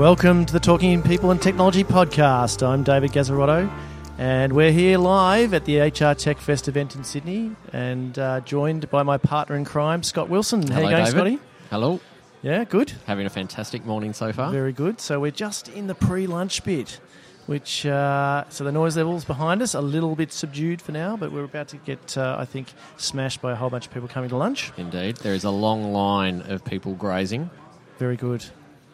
Welcome 0.00 0.46
to 0.46 0.52
the 0.54 0.60
Talking 0.60 1.02
People 1.02 1.30
and 1.30 1.42
Technology 1.42 1.84
podcast. 1.84 2.66
I'm 2.66 2.82
David 2.82 3.10
Guazzarotto, 3.10 3.70
and 4.16 4.50
we're 4.50 4.72
here 4.72 4.96
live 4.96 5.52
at 5.52 5.66
the 5.66 5.78
HR 5.78 6.14
Tech 6.14 6.38
Fest 6.38 6.68
event 6.68 6.96
in 6.96 7.04
Sydney, 7.04 7.54
and 7.74 8.18
uh, 8.18 8.40
joined 8.40 8.88
by 8.88 9.02
my 9.02 9.18
partner 9.18 9.56
in 9.56 9.66
crime, 9.66 10.02
Scott 10.02 10.30
Wilson. 10.30 10.62
How 10.62 10.76
Hello, 10.76 10.80
you 10.80 10.90
going, 10.90 11.04
David. 11.04 11.10
Scotty? 11.10 11.38
Hello. 11.68 12.00
Yeah, 12.40 12.64
good. 12.64 12.94
Having 13.04 13.26
a 13.26 13.28
fantastic 13.28 13.84
morning 13.84 14.14
so 14.14 14.32
far. 14.32 14.50
Very 14.50 14.72
good. 14.72 15.02
So 15.02 15.20
we're 15.20 15.32
just 15.32 15.68
in 15.68 15.86
the 15.86 15.94
pre-lunch 15.94 16.64
bit, 16.64 16.98
which 17.44 17.84
uh, 17.84 18.44
so 18.48 18.64
the 18.64 18.72
noise 18.72 18.96
levels 18.96 19.26
behind 19.26 19.60
us 19.60 19.74
a 19.74 19.82
little 19.82 20.16
bit 20.16 20.32
subdued 20.32 20.80
for 20.80 20.92
now, 20.92 21.18
but 21.18 21.30
we're 21.30 21.44
about 21.44 21.68
to 21.68 21.76
get, 21.76 22.16
uh, 22.16 22.36
I 22.38 22.46
think, 22.46 22.68
smashed 22.96 23.42
by 23.42 23.52
a 23.52 23.54
whole 23.54 23.68
bunch 23.68 23.88
of 23.88 23.92
people 23.92 24.08
coming 24.08 24.30
to 24.30 24.36
lunch. 24.38 24.72
Indeed. 24.78 25.18
There 25.18 25.34
is 25.34 25.44
a 25.44 25.50
long 25.50 25.92
line 25.92 26.40
of 26.48 26.64
people 26.64 26.94
grazing. 26.94 27.50
Very 27.98 28.16
good. 28.16 28.46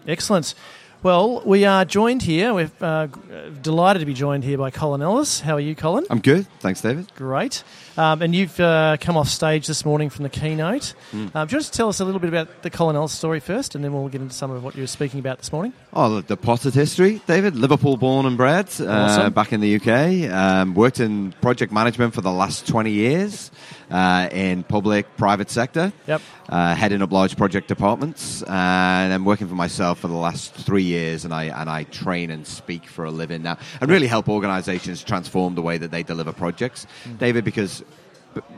Excellent. 0.09 0.55
Well, 1.03 1.43
we 1.45 1.65
are 1.65 1.85
joined 1.85 2.23
here. 2.23 2.53
We're 2.55 2.71
uh, 2.81 2.85
uh, 2.85 3.09
delighted 3.63 4.01
to 4.01 4.07
be 4.07 4.15
joined 4.15 4.45
here 4.45 4.59
by 4.59 4.71
Colin 4.71 5.03
Ellis. 5.03 5.41
How 5.41 5.55
are 5.55 5.61
you, 5.61 5.75
Colin? 5.77 6.05
I'm 6.11 6.21
good, 6.21 6.47
thanks, 6.61 6.81
David. 6.81 7.13
Great. 7.15 7.63
Um, 7.97 8.23
and 8.23 8.35
you've 8.35 8.59
uh, 8.59 8.97
come 9.01 9.17
off 9.17 9.29
stage 9.29 9.67
this 9.67 9.85
morning 9.85 10.11
from 10.11 10.25
the 10.25 10.29
keynote. 10.29 10.95
Um, 11.13 11.19
do 11.19 11.29
you 11.29 11.35
want 11.35 11.51
to 11.51 11.71
tell 11.71 11.89
us 11.89 12.01
a 12.01 12.05
little 12.05 12.21
bit 12.21 12.29
about 12.29 12.63
the 12.63 12.71
Colin 12.71 12.97
Ellis 12.97 13.13
story 13.13 13.41
first, 13.41 13.75
and 13.75 13.85
then 13.85 13.93
we'll 13.93 14.09
get 14.09 14.21
into 14.21 14.35
some 14.35 14.51
of 14.51 14.65
what 14.65 14.75
you 14.75 14.83
were 14.83 14.87
speaking 14.89 15.21
about 15.21 15.39
this 15.39 15.53
morning? 15.53 15.73
Oh, 15.93 16.21
the 16.21 16.37
potted 16.37 16.75
history, 16.75 17.21
David. 17.27 17.57
Liverpool 17.57 17.97
born 17.97 18.27
and 18.27 18.37
bred, 18.37 18.69
uh, 18.81 19.31
back 19.31 19.53
in 19.53 19.61
the 19.61 19.77
UK. 19.77 20.31
Um, 20.31 20.75
worked 20.75 21.01
in 21.01 21.33
project 21.41 21.73
management 21.73 22.15
for 22.15 22.21
the 22.21 22.33
last 22.33 22.67
20 22.67 22.91
years 22.91 23.51
uh, 23.91 24.29
in 24.33 24.63
public, 24.63 25.17
private 25.17 25.51
sector. 25.51 25.93
Yep. 26.07 26.21
Uh, 26.49 26.75
heading 26.75 27.03
up 27.03 27.11
large 27.11 27.37
project 27.37 27.67
departments, 27.67 28.43
and 28.43 29.13
I'm 29.13 29.25
working 29.25 29.49
for 29.49 29.57
myself 29.57 29.99
for 29.99 30.09
the 30.09 30.15
last 30.15 30.55
three 30.55 30.83
years, 30.85 30.96
and 31.25 31.33
I 31.35 31.45
and 31.61 31.69
I 31.69 31.85
train 31.85 32.31
and 32.31 32.47
speak 32.47 32.85
for 32.87 33.05
a 33.05 33.11
living 33.11 33.43
now, 33.43 33.57
and 33.81 33.91
really 33.91 34.07
help 34.09 34.29
organisations 34.29 35.05
transform 35.05 35.55
the 35.55 35.63
way 35.63 35.79
that 35.79 35.91
they 35.91 36.03
deliver 36.03 36.33
projects, 36.33 36.87
David, 37.19 37.45
because 37.45 37.83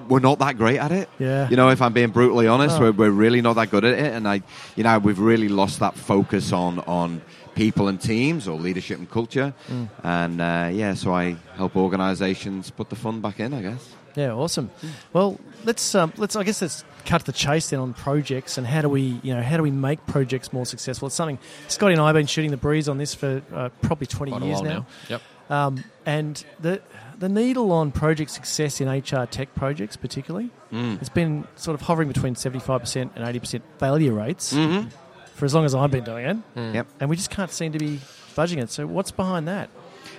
we're 0.08 0.20
not 0.20 0.39
that 0.41 0.56
great 0.56 0.78
at 0.78 0.91
it. 0.92 1.09
Yeah. 1.19 1.48
You 1.50 1.56
know, 1.56 1.69
if 1.70 1.81
I'm 1.81 1.92
being 1.92 2.11
brutally 2.11 2.48
honest, 2.48 2.77
Oh. 2.77 2.81
we're, 2.81 2.92
we're 2.92 3.11
really 3.11 3.41
not 3.41 3.55
that 3.55 3.70
good 3.70 3.84
at 3.84 3.94
it, 3.94 4.12
and 4.14 4.27
I, 4.27 4.42
you 4.77 4.83
know, 4.84 4.98
we've 4.98 5.19
really 5.20 5.48
lost 5.48 5.78
that 5.81 5.94
focus 5.94 6.53
on 6.53 6.81
on 6.81 7.20
people 7.55 7.89
and 7.89 8.00
teams 8.00 8.47
or 8.48 8.59
leadership 8.59 8.98
and 8.98 9.09
culture, 9.11 9.53
Mm. 9.70 9.89
and 10.03 10.41
uh, 10.41 10.69
yeah, 10.72 10.94
so 10.94 11.12
I 11.14 11.36
help 11.56 11.77
organisations 11.77 12.70
put 12.70 12.89
the 12.89 12.97
fun 12.97 13.20
back 13.20 13.41
in, 13.41 13.53
I 13.55 13.62
guess. 13.62 13.84
Yeah, 14.19 14.33
awesome. 14.33 14.70
Well, 15.12 15.38
let's 15.64 15.94
um, 15.94 16.12
let's 16.16 16.34
I 16.34 16.42
guess 16.42 16.61
let's 16.61 16.84
cut 17.06 17.20
to 17.20 17.27
the 17.27 17.33
chase 17.33 17.70
then 17.70 17.78
on 17.80 17.94
projects 17.94 18.58
and 18.58 18.66
how 18.66 18.83
do 18.83 18.88
we 18.88 19.20
you 19.22 19.34
know 19.34 19.42
how 19.42 19.56
do 19.56 19.62
we 19.62 19.70
make 19.70 20.05
projects 20.06 20.52
more 20.52 20.66
successful? 20.66 21.06
It's 21.06 21.14
something 21.14 21.38
Scotty 21.69 21.92
and 21.92 22.02
I 22.02 22.06
have 22.06 22.14
been 22.14 22.27
shooting 22.27 22.50
the 22.50 22.56
breeze 22.56 22.88
on 22.88 22.98
this 22.98 23.14
for 23.14 23.42
uh, 23.55 23.69
probably 23.83 24.06
twenty 24.08 24.33
Quite 24.33 24.42
a 24.42 24.47
years 24.47 24.60
while 24.60 24.64
now. 24.70 24.78
now. 24.80 24.86
Yep. 25.08 25.22
Um, 25.50 25.84
and 26.05 26.44
the 26.60 26.83
the 27.19 27.28
needle 27.28 27.70
on 27.72 27.92
project 27.92 28.30
success 28.30 28.80
in 28.80 28.88
HR 28.88 29.27
tech 29.27 29.55
projects, 29.55 29.97
particularly, 29.97 30.50
Mm. 30.72 31.00
it's 31.00 31.08
been 31.08 31.47
sort 31.56 31.75
of 31.75 31.80
hovering 31.80 32.08
between 32.08 32.34
seventy 32.34 32.62
five 32.64 32.80
percent 32.80 33.12
and 33.16 33.27
eighty 33.27 33.38
percent 33.38 33.62
failure 33.78 34.12
rates 34.12 34.53
Mm-hmm. 34.53 34.88
for 35.34 35.44
as 35.44 35.55
long 35.55 35.64
as 35.64 35.75
I've 35.75 35.91
been 35.91 36.05
doing 36.05 36.27
it, 36.27 36.36
Yep. 36.75 36.86
and 37.00 37.08
we 37.08 37.16
just 37.16 37.30
can't 37.30 37.50
seem 37.50 37.72
to 37.72 37.78
be 37.78 38.00
budging 38.34 38.58
it. 38.58 38.69
So 38.70 38.86
what's 38.86 39.10
behind 39.12 39.47
that? 39.48 39.70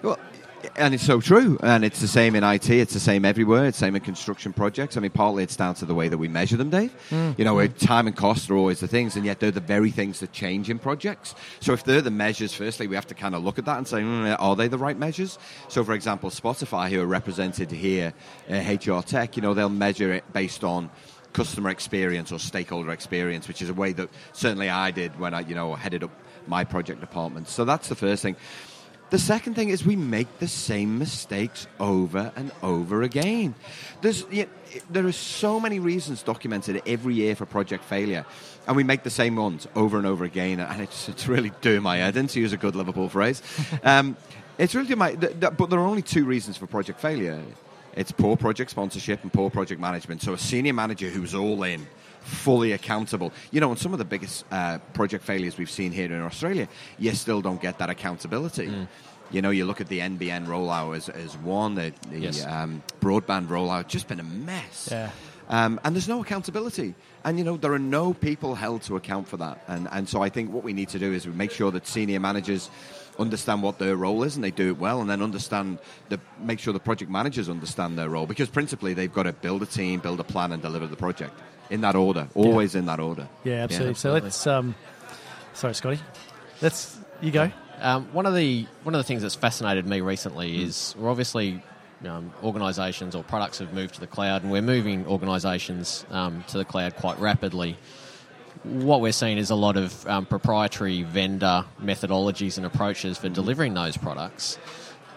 Well, 0.01 0.17
and 0.75 0.93
it's 0.93 1.05
so 1.05 1.21
true, 1.21 1.57
and 1.61 1.83
it's 1.83 2.01
the 2.01 2.07
same 2.07 2.35
in 2.35 2.43
IT. 2.43 2.69
It's 2.69 2.93
the 2.93 2.99
same 2.99 3.25
everywhere. 3.25 3.65
It's 3.65 3.79
the 3.79 3.85
same 3.85 3.95
in 3.95 4.01
construction 4.01 4.53
projects. 4.53 4.97
I 4.97 4.99
mean, 4.99 5.11
partly 5.11 5.43
it's 5.43 5.55
down 5.55 5.75
to 5.75 5.85
the 5.85 5.95
way 5.95 6.07
that 6.07 6.17
we 6.17 6.27
measure 6.27 6.57
them, 6.57 6.69
Dave. 6.69 6.93
You 7.37 7.45
know, 7.45 7.55
where 7.55 7.67
time 7.67 8.07
and 8.07 8.15
cost 8.15 8.49
are 8.49 8.55
always 8.55 8.79
the 8.79 8.87
things, 8.87 9.15
and 9.15 9.25
yet 9.25 9.39
they're 9.39 9.51
the 9.51 9.59
very 9.59 9.91
things 9.91 10.19
that 10.19 10.31
change 10.31 10.69
in 10.69 10.79
projects. 10.79 11.35
So 11.59 11.73
if 11.73 11.83
they're 11.83 12.01
the 12.01 12.11
measures, 12.11 12.53
firstly, 12.53 12.87
we 12.87 12.95
have 12.95 13.07
to 13.07 13.15
kind 13.15 13.35
of 13.35 13.43
look 13.43 13.59
at 13.59 13.65
that 13.65 13.77
and 13.77 13.87
say, 13.87 14.01
mm, 14.01 14.35
are 14.39 14.55
they 14.55 14.67
the 14.67 14.77
right 14.77 14.97
measures? 14.97 15.37
So, 15.67 15.83
for 15.83 15.93
example, 15.93 16.29
Spotify, 16.29 16.89
who 16.89 17.01
are 17.01 17.07
represented 17.07 17.71
here, 17.71 18.13
uh, 18.49 18.55
HR 18.55 19.01
Tech, 19.01 19.35
you 19.35 19.41
know, 19.41 19.53
they'll 19.53 19.69
measure 19.69 20.11
it 20.11 20.31
based 20.33 20.63
on 20.63 20.89
customer 21.33 21.69
experience 21.69 22.31
or 22.31 22.39
stakeholder 22.39 22.91
experience, 22.91 23.47
which 23.47 23.61
is 23.61 23.69
a 23.69 23.73
way 23.73 23.93
that 23.93 24.09
certainly 24.33 24.69
I 24.69 24.91
did 24.91 25.19
when 25.19 25.33
I, 25.33 25.41
you 25.41 25.55
know, 25.55 25.75
headed 25.75 26.03
up 26.03 26.11
my 26.47 26.63
project 26.63 26.99
department. 26.99 27.47
So 27.47 27.65
that's 27.65 27.89
the 27.89 27.95
first 27.95 28.23
thing. 28.23 28.35
The 29.09 29.19
second 29.19 29.55
thing 29.55 29.69
is 29.69 29.85
we 29.85 29.95
make 29.95 30.39
the 30.39 30.47
same 30.47 30.99
mistakes 30.99 31.67
over 31.79 32.31
and 32.35 32.51
over 32.61 33.01
again. 33.01 33.55
There's, 34.01 34.25
you 34.29 34.47
there 34.89 35.05
are 35.05 35.11
so 35.11 35.59
many 35.59 35.79
reasons 35.79 36.21
documented 36.21 36.81
every 36.85 37.15
year 37.15 37.35
for 37.35 37.45
project 37.45 37.83
failure, 37.83 38.25
and 38.67 38.75
we 38.75 38.83
make 38.83 39.03
the 39.03 39.09
same 39.09 39.35
ones 39.35 39.67
over 39.75 39.97
and 39.97 40.05
over 40.05 40.25
again, 40.25 40.59
and 40.59 40.81
it's, 40.81 41.09
it's 41.09 41.27
really 41.27 41.51
doing 41.61 41.81
my 41.81 41.97
head 41.97 42.17
in, 42.17 42.27
to 42.27 42.39
use 42.39 42.53
a 42.53 42.57
good 42.57 42.75
Liverpool 42.75 43.09
phrase. 43.09 43.41
um, 43.83 44.15
it's 44.57 44.75
really 44.75 44.87
doing 44.87 44.99
my, 44.99 45.15
th- 45.15 45.39
th- 45.39 45.53
but 45.57 45.69
there 45.69 45.79
are 45.79 45.87
only 45.87 46.01
two 46.01 46.25
reasons 46.25 46.57
for 46.57 46.67
project 46.67 46.99
failure. 46.99 47.41
It's 47.95 48.11
poor 48.11 48.37
project 48.37 48.71
sponsorship 48.71 49.23
and 49.23 49.31
poor 49.33 49.49
project 49.49 49.81
management. 49.81 50.21
So 50.21 50.33
a 50.33 50.37
senior 50.37 50.73
manager 50.73 51.09
who's 51.09 51.33
all 51.35 51.63
in, 51.63 51.85
fully 52.21 52.71
accountable. 52.73 53.31
You 53.51 53.59
know, 53.61 53.69
and 53.71 53.79
some 53.79 53.93
of 53.93 53.99
the 53.99 54.05
biggest 54.05 54.45
uh, 54.51 54.77
project 54.93 55.23
failures 55.23 55.57
we've 55.57 55.69
seen 55.69 55.91
here 55.91 56.05
in 56.05 56.21
Australia, 56.21 56.67
you 56.97 57.11
still 57.13 57.41
don't 57.41 57.61
get 57.61 57.79
that 57.79 57.89
accountability. 57.89 58.71
You 59.31 59.41
know, 59.43 59.51
you 59.51 59.65
look 59.65 59.79
at 59.79 59.87
the 59.89 59.99
NBN 59.99 60.47
rollout 60.47 60.95
as, 60.97 61.07
as 61.09 61.37
one, 61.37 61.75
the, 61.75 61.93
the 62.09 62.19
Yes. 62.19 62.45
um, 62.45 62.81
broadband 62.99 63.47
rollout, 63.47 63.87
just 63.87 64.07
been 64.07 64.19
a 64.19 64.23
mess. 64.23 64.89
Yeah. 64.91 65.11
Um, 65.49 65.79
and 65.83 65.95
there's 65.95 66.07
no 66.07 66.21
accountability. 66.21 66.95
And, 67.23 67.37
you 67.37 67.43
know, 67.43 67.57
there 67.57 67.73
are 67.73 67.79
no 67.79 68.13
people 68.13 68.55
held 68.55 68.81
to 68.83 68.95
account 68.95 69.27
for 69.27 69.37
that. 69.37 69.63
And, 69.67 69.87
and 69.91 70.07
so 70.09 70.21
I 70.23 70.29
think 70.29 70.51
what 70.51 70.63
we 70.63 70.73
need 70.73 70.89
to 70.89 70.99
do 70.99 71.11
is 71.13 71.27
we 71.27 71.33
make 71.33 71.51
sure 71.51 71.69
that 71.71 71.85
senior 71.85 72.19
managers 72.19 72.69
understand 73.19 73.61
what 73.61 73.77
their 73.79 73.95
role 73.95 74.23
is 74.23 74.35
and 74.35 74.43
they 74.43 74.51
do 74.51 74.69
it 74.69 74.77
well 74.79 75.01
and 75.01 75.09
then 75.09 75.21
understand 75.21 75.77
the 76.07 76.19
make 76.39 76.57
sure 76.59 76.71
the 76.73 76.79
project 76.79 77.11
managers 77.11 77.49
understand 77.49 77.97
their 77.97 78.09
role 78.09 78.25
because 78.25 78.49
principally 78.49 78.93
they've 78.93 79.13
got 79.13 79.23
to 79.23 79.33
build 79.33 79.61
a 79.61 79.65
team 79.65 79.99
build 79.99 80.19
a 80.19 80.23
plan 80.23 80.51
and 80.53 80.61
deliver 80.61 80.87
the 80.87 80.95
project 80.95 81.33
in 81.69 81.81
that 81.81 81.95
order 81.95 82.27
always 82.33 82.75
in 82.75 82.85
that 82.85 82.99
order 82.99 83.27
Yeah, 83.43 83.63
absolutely. 83.65 83.93
so 83.95 84.15
absolutely. 84.15 84.21
let's 84.21 84.47
um, 84.47 84.75
sorry, 85.53 85.75
Scotty, 85.75 85.99
let's 86.61 86.97
you 87.21 87.31
go. 87.31 87.51
Um, 87.81 88.07
one 88.13 88.25
of 88.25 88.33
the 88.35 88.65
one 88.83 88.95
of 88.95 88.99
the 88.99 89.03
things 89.03 89.21
that's 89.21 89.35
fascinated 89.35 89.85
me 89.85 90.01
recently 90.01 90.55
Hmm. 90.55 90.63
is 90.67 90.95
we're 90.97 91.09
obviously 91.09 91.61
um, 92.05 92.31
organisations 92.43 93.13
or 93.15 93.23
products 93.23 93.59
have 93.59 93.73
moved 93.73 93.95
to 93.95 93.99
the 93.99 94.07
cloud, 94.07 94.43
and 94.43 94.51
we're 94.51 94.61
moving 94.61 95.05
organisations 95.05 96.05
um, 96.11 96.43
to 96.47 96.57
the 96.57 96.63
cloud 96.65 96.95
quite 96.95 97.19
rapidly. 97.19 97.77
What 98.63 99.01
we're 99.01 99.11
seeing 99.11 99.37
is 99.37 99.49
a 99.49 99.55
lot 99.55 99.77
of 99.77 100.05
um, 100.07 100.25
proprietary 100.25 101.03
vendor 101.03 101.65
methodologies 101.81 102.57
and 102.57 102.65
approaches 102.65 103.17
for 103.17 103.29
delivering 103.29 103.73
those 103.73 103.97
products. 103.97 104.57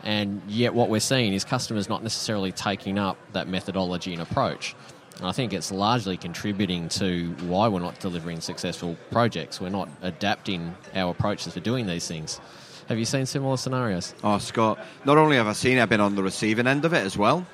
And 0.04 0.42
yet, 0.48 0.74
what 0.74 0.88
we're 0.88 1.00
seeing 1.00 1.32
is 1.32 1.44
customers 1.44 1.88
not 1.88 2.02
necessarily 2.02 2.52
taking 2.52 2.98
up 2.98 3.16
that 3.32 3.48
methodology 3.48 4.12
and 4.12 4.22
approach. 4.22 4.74
And 5.18 5.26
I 5.26 5.32
think 5.32 5.52
it's 5.52 5.70
largely 5.70 6.16
contributing 6.16 6.88
to 6.90 7.28
why 7.42 7.68
we're 7.68 7.80
not 7.80 8.00
delivering 8.00 8.40
successful 8.40 8.96
projects. 9.10 9.60
We're 9.60 9.68
not 9.68 9.88
adapting 10.02 10.74
our 10.94 11.10
approaches 11.10 11.52
for 11.52 11.60
doing 11.60 11.86
these 11.86 12.08
things. 12.08 12.40
Have 12.88 12.98
you 12.98 13.04
seen 13.04 13.26
similar 13.26 13.56
scenarios? 13.56 14.14
Oh, 14.24 14.38
Scott! 14.38 14.78
Not 15.04 15.18
only 15.18 15.36
have 15.36 15.46
I 15.46 15.52
seen 15.52 15.78
it, 15.78 15.82
I've 15.82 15.88
been 15.88 16.00
on 16.00 16.16
the 16.16 16.22
receiving 16.22 16.66
end 16.66 16.84
of 16.84 16.92
it 16.92 17.04
as 17.06 17.16
well. 17.16 17.46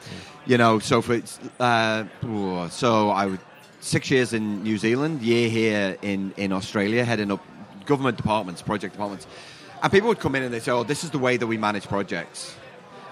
You 0.46 0.56
know, 0.56 0.78
so 0.78 1.02
for 1.02 1.20
uh, 1.60 2.04
so 2.70 3.10
I 3.10 3.26
was 3.26 3.38
six 3.80 4.10
years 4.10 4.32
in 4.32 4.62
New 4.62 4.78
Zealand, 4.78 5.22
year 5.22 5.48
here 5.48 5.96
in 6.02 6.32
in 6.36 6.52
Australia, 6.52 7.04
heading 7.04 7.30
up 7.30 7.42
government 7.86 8.16
departments, 8.16 8.62
project 8.62 8.94
departments, 8.94 9.26
and 9.82 9.92
people 9.92 10.08
would 10.08 10.20
come 10.20 10.34
in 10.34 10.42
and 10.42 10.52
they 10.52 10.60
say, 10.60 10.72
"Oh, 10.72 10.84
this 10.84 11.04
is 11.04 11.10
the 11.10 11.18
way 11.18 11.36
that 11.36 11.46
we 11.46 11.58
manage 11.58 11.86
projects." 11.86 12.54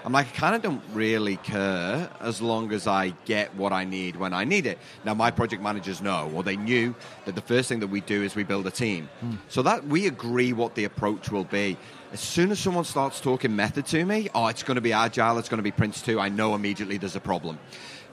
I'm 0.07 0.13
like, 0.13 0.27
I 0.27 0.37
kind 0.37 0.55
of 0.55 0.61
don't 0.61 0.81
really 0.93 1.35
care 1.35 2.09
as 2.21 2.41
long 2.41 2.71
as 2.71 2.87
I 2.87 3.09
get 3.25 3.53
what 3.55 3.73
I 3.73 3.83
need 3.83 4.15
when 4.15 4.31
I 4.31 4.45
need 4.45 4.65
it. 4.65 4.79
Now, 5.03 5.13
my 5.13 5.31
project 5.31 5.61
managers 5.61 6.01
know, 6.01 6.31
or 6.33 6.43
they 6.43 6.55
knew, 6.55 6.95
that 7.25 7.35
the 7.35 7.41
first 7.41 7.67
thing 7.67 7.81
that 7.81 7.87
we 7.87 7.99
do 7.99 8.23
is 8.23 8.33
we 8.33 8.45
build 8.45 8.65
a 8.67 8.71
team. 8.71 9.09
Hmm. 9.19 9.33
So 9.49 9.61
that 9.63 9.85
we 9.85 10.07
agree 10.07 10.53
what 10.53 10.75
the 10.75 10.85
approach 10.85 11.29
will 11.29 11.43
be. 11.43 11.75
As 12.13 12.21
soon 12.21 12.51
as 12.51 12.59
someone 12.59 12.85
starts 12.85 13.19
talking 13.19 13.53
method 13.53 13.85
to 13.87 14.05
me, 14.05 14.29
oh, 14.33 14.47
it's 14.47 14.63
going 14.63 14.75
to 14.75 14.81
be 14.81 14.93
agile, 14.93 15.39
it's 15.39 15.49
going 15.49 15.57
to 15.57 15.61
be 15.61 15.71
Prince 15.71 16.01
2, 16.01 16.21
I 16.21 16.29
know 16.29 16.55
immediately 16.55 16.97
there's 16.97 17.17
a 17.17 17.19
problem. 17.19 17.59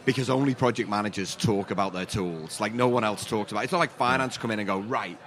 Because 0.04 0.28
only 0.28 0.54
project 0.54 0.88
managers 0.88 1.34
talk 1.34 1.70
about 1.70 1.92
their 1.92 2.06
tools. 2.06 2.60
Like 2.60 2.74
no 2.74 2.88
one 2.88 3.04
else 3.04 3.24
talks 3.24 3.52
about 3.52 3.62
it. 3.62 3.64
It's 3.64 3.72
not 3.72 3.78
like 3.78 3.92
finance 3.92 4.36
come 4.36 4.50
in 4.50 4.58
and 4.58 4.66
go, 4.66 4.80
right, 4.80 5.18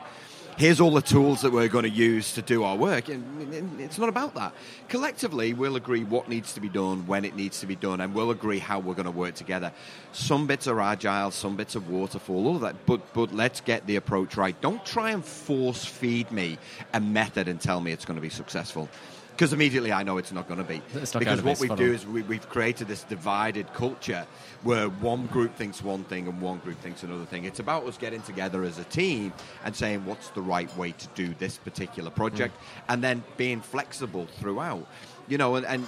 here's 0.57 0.81
all 0.81 0.91
the 0.91 1.01
tools 1.01 1.41
that 1.41 1.51
we're 1.51 1.68
going 1.68 1.83
to 1.83 1.89
use 1.89 2.33
to 2.33 2.41
do 2.41 2.63
our 2.63 2.75
work. 2.75 3.09
And 3.09 3.79
it's 3.79 3.97
not 3.97 4.09
about 4.09 4.35
that. 4.35 4.53
Collectively, 4.89 5.53
we'll 5.53 5.75
agree 5.75 6.03
what 6.03 6.27
needs 6.27 6.53
to 6.53 6.59
be 6.59 6.68
done, 6.68 7.07
when 7.07 7.24
it 7.25 7.35
needs 7.35 7.59
to 7.62 7.68
be 7.68 7.75
done, 7.75 8.01
and 8.01 8.13
we'll 8.13 8.31
agree 8.31 8.59
how 8.59 8.79
we're 8.79 8.95
going 8.95 9.06
to 9.06 9.12
work 9.12 9.35
together. 9.35 9.71
Some 10.12 10.47
bits 10.47 10.68
are 10.68 10.81
agile, 10.81 11.31
some 11.31 11.56
bits 11.56 11.75
are 11.75 11.81
waterfall, 11.81 12.47
all 12.47 12.56
of 12.56 12.62
that. 12.62 12.85
But 12.85 13.13
but 13.13 13.33
let's 13.33 13.62
get 13.62 13.85
the 13.88 13.95
approach 13.95 14.35
right. 14.35 14.59
Don't 14.62 14.83
try 14.85 15.12
and 15.12 15.23
force 15.23 15.85
feed 15.85 16.31
me 16.31 16.57
a 16.94 17.00
method 17.00 17.47
and 17.47 17.62
tell 17.62 17.80
me 17.80 17.91
it's 17.91 18.06
going 18.06 18.18
to 18.18 18.21
be 18.21 18.30
successful. 18.30 18.89
Because 19.37 19.53
immediately 19.53 19.93
I 19.93 20.01
know 20.01 20.17
it's 20.17 20.31
not 20.31 20.47
going 20.47 20.57
to 20.57 20.63
be. 20.63 20.81
Because 20.91 21.43
what 21.43 21.59
we 21.59 21.67
do 21.67 21.73
on. 21.73 21.93
is 21.93 22.07
we, 22.07 22.23
we've 22.23 22.49
created 22.49 22.87
this 22.87 23.03
divided 23.03 23.71
culture 23.71 24.25
where 24.63 24.89
one 24.89 25.27
group 25.27 25.55
thinks 25.55 25.83
one 25.83 26.03
thing 26.05 26.27
and 26.27 26.41
one 26.41 26.57
group 26.57 26.79
thinks 26.81 27.03
another 27.03 27.25
thing. 27.25 27.45
It's 27.45 27.59
about 27.59 27.85
us 27.85 27.99
getting 27.99 28.23
together 28.23 28.63
as 28.63 28.79
a 28.79 28.83
team 28.85 29.31
and 29.63 29.75
saying 29.75 30.03
what's 30.07 30.29
the 30.29 30.41
right 30.41 30.75
way 30.75 30.91
to 30.93 31.07
do 31.13 31.35
this 31.37 31.57
particular 31.59 32.09
project, 32.09 32.55
Hmm. 32.57 32.91
and 32.93 33.03
then 33.03 33.23
being 33.37 33.61
flexible 33.61 34.25
throughout. 34.39 34.87
You 35.27 35.37
know, 35.37 35.55
and, 35.55 35.67
and 35.67 35.85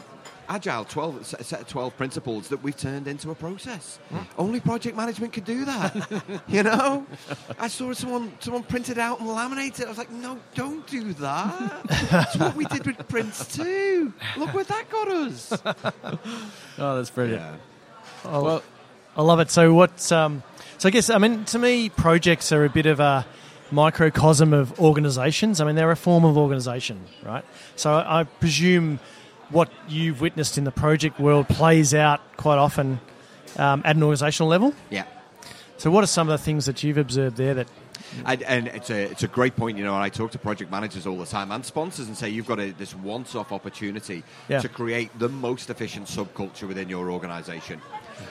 agile 0.50 0.84
12 0.84 1.26
set 1.28 1.62
of 1.62 1.68
12 1.68 1.96
principles 1.96 2.48
that 2.48 2.62
we've 2.64 2.76
turned 2.76 3.08
into 3.08 3.30
a 3.32 3.36
process 3.36 4.00
Hmm. 4.10 4.18
only 4.38 4.60
project 4.60 4.98
management 4.98 5.32
could 5.32 5.46
do 5.46 5.64
that 5.66 6.42
you 6.48 6.64
know 6.64 7.06
i 7.60 7.68
saw 7.68 7.94
someone 7.94 8.32
someone 8.40 8.64
print 8.64 8.90
it 8.90 8.98
out 8.98 9.20
and 9.20 9.30
laminate 9.30 9.80
it 9.80 9.86
i 9.86 9.90
was 9.90 9.98
like 10.00 10.12
no 10.12 10.40
don't 10.56 10.86
do 10.88 11.14
that 11.14 11.84
that's 12.10 12.36
what 12.36 12.56
we 12.56 12.66
did 12.66 12.86
with 12.86 12.98
PRINCE2 13.08 14.12
look 14.38 14.54
where 14.54 14.64
that 14.64 14.90
got 14.90 15.08
us 15.10 15.54
Oh, 16.80 16.96
that's 16.98 17.10
brilliant. 17.12 17.42
yeah 17.42 17.56
Oh, 18.26 18.44
Well- 18.44 18.64
I 19.18 19.22
love 19.22 19.40
it. 19.42 19.50
So 19.52 19.74
what? 19.74 20.12
Um, 20.14 20.44
so 20.78 20.88
I 20.88 20.92
guess 20.92 21.10
I 21.10 21.18
mean 21.18 21.44
to 21.46 21.60
me, 21.60 21.90
projects 21.90 22.52
are 22.54 22.64
a 22.64 22.70
bit 22.70 22.86
of 22.86 23.00
a 23.02 23.26
microcosm 23.72 24.54
of 24.54 24.80
organisations. 24.80 25.60
I 25.60 25.66
mean, 25.66 25.76
they're 25.76 25.92
a 25.92 25.96
form 25.98 26.24
of 26.24 26.38
organisation, 26.38 27.02
right? 27.24 27.44
So 27.76 27.94
I, 27.94 28.22
I 28.22 28.24
presume 28.24 29.00
what 29.50 29.70
you've 29.88 30.22
witnessed 30.22 30.58
in 30.58 30.64
the 30.64 30.72
project 30.72 31.20
world 31.20 31.48
plays 31.48 31.94
out 31.94 32.22
quite 32.38 32.58
often 32.58 33.00
um, 33.58 33.82
at 33.86 33.96
an 33.96 34.02
organisational 34.02 34.48
level. 34.48 34.74
yeah 34.90 35.06
So 35.78 35.90
what 35.92 36.04
are 36.04 36.08
some 36.08 36.30
of 36.30 36.38
the 36.40 36.44
things 36.44 36.66
that 36.66 36.84
you've 36.84 36.98
observed 36.98 37.38
there 37.38 37.54
that? 37.56 37.68
And, 38.26 38.42
and 38.44 38.68
it's 38.68 38.90
a 38.90 39.04
it's 39.04 39.24
a 39.24 39.28
great 39.28 39.56
point, 39.56 39.78
you 39.78 39.84
know. 39.84 39.94
And 39.94 40.04
I 40.04 40.10
talk 40.10 40.32
to 40.32 40.40
project 40.40 40.72
managers 40.72 41.06
all 41.06 41.18
the 41.18 41.28
time 41.28 41.52
and 41.52 41.64
sponsors 41.64 42.08
and 42.08 42.18
say 42.18 42.28
you've 42.30 42.48
got 42.48 42.60
a, 42.60 42.72
this 42.72 42.96
once-off 42.96 43.52
opportunity 43.52 44.24
Yeah. 44.48 44.62
to 44.62 44.70
create 44.70 45.10
the 45.20 45.30
most 45.30 45.70
efficient 45.70 46.08
subculture 46.08 46.68
within 46.68 46.90
your 46.90 47.12
organisation. 47.12 47.82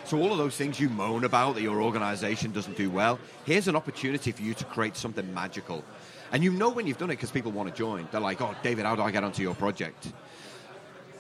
So 0.05 0.19
all 0.21 0.33
of 0.33 0.39
those 0.39 0.57
things 0.57 0.81
you 0.81 0.89
moan 0.89 1.25
about 1.25 1.55
that 1.55 1.63
your 1.63 1.81
organisation 1.81 2.51
doesn't 2.53 2.77
do 2.77 2.91
well, 2.91 3.19
here's 3.47 3.69
an 3.69 3.77
opportunity 3.77 4.33
for 4.33 4.43
you 4.43 4.53
to 4.55 4.65
create 4.65 4.97
something 4.97 5.33
magical. 5.33 5.85
And 6.33 6.43
you 6.43 6.51
know 6.53 6.71
when 6.71 6.87
you've 6.87 6.99
done 6.99 7.11
it 7.11 7.17
because 7.17 7.31
people 7.31 7.53
want 7.53 7.69
to 7.71 7.75
join. 7.75 8.09
They're 8.11 8.21
like, 8.31 8.41
"Oh, 8.43 8.55
David, 8.63 8.85
how 8.85 8.97
do 8.97 9.03
I 9.03 9.11
get 9.13 9.23
onto 9.25 9.43
your 9.43 9.55
project?" 9.55 10.13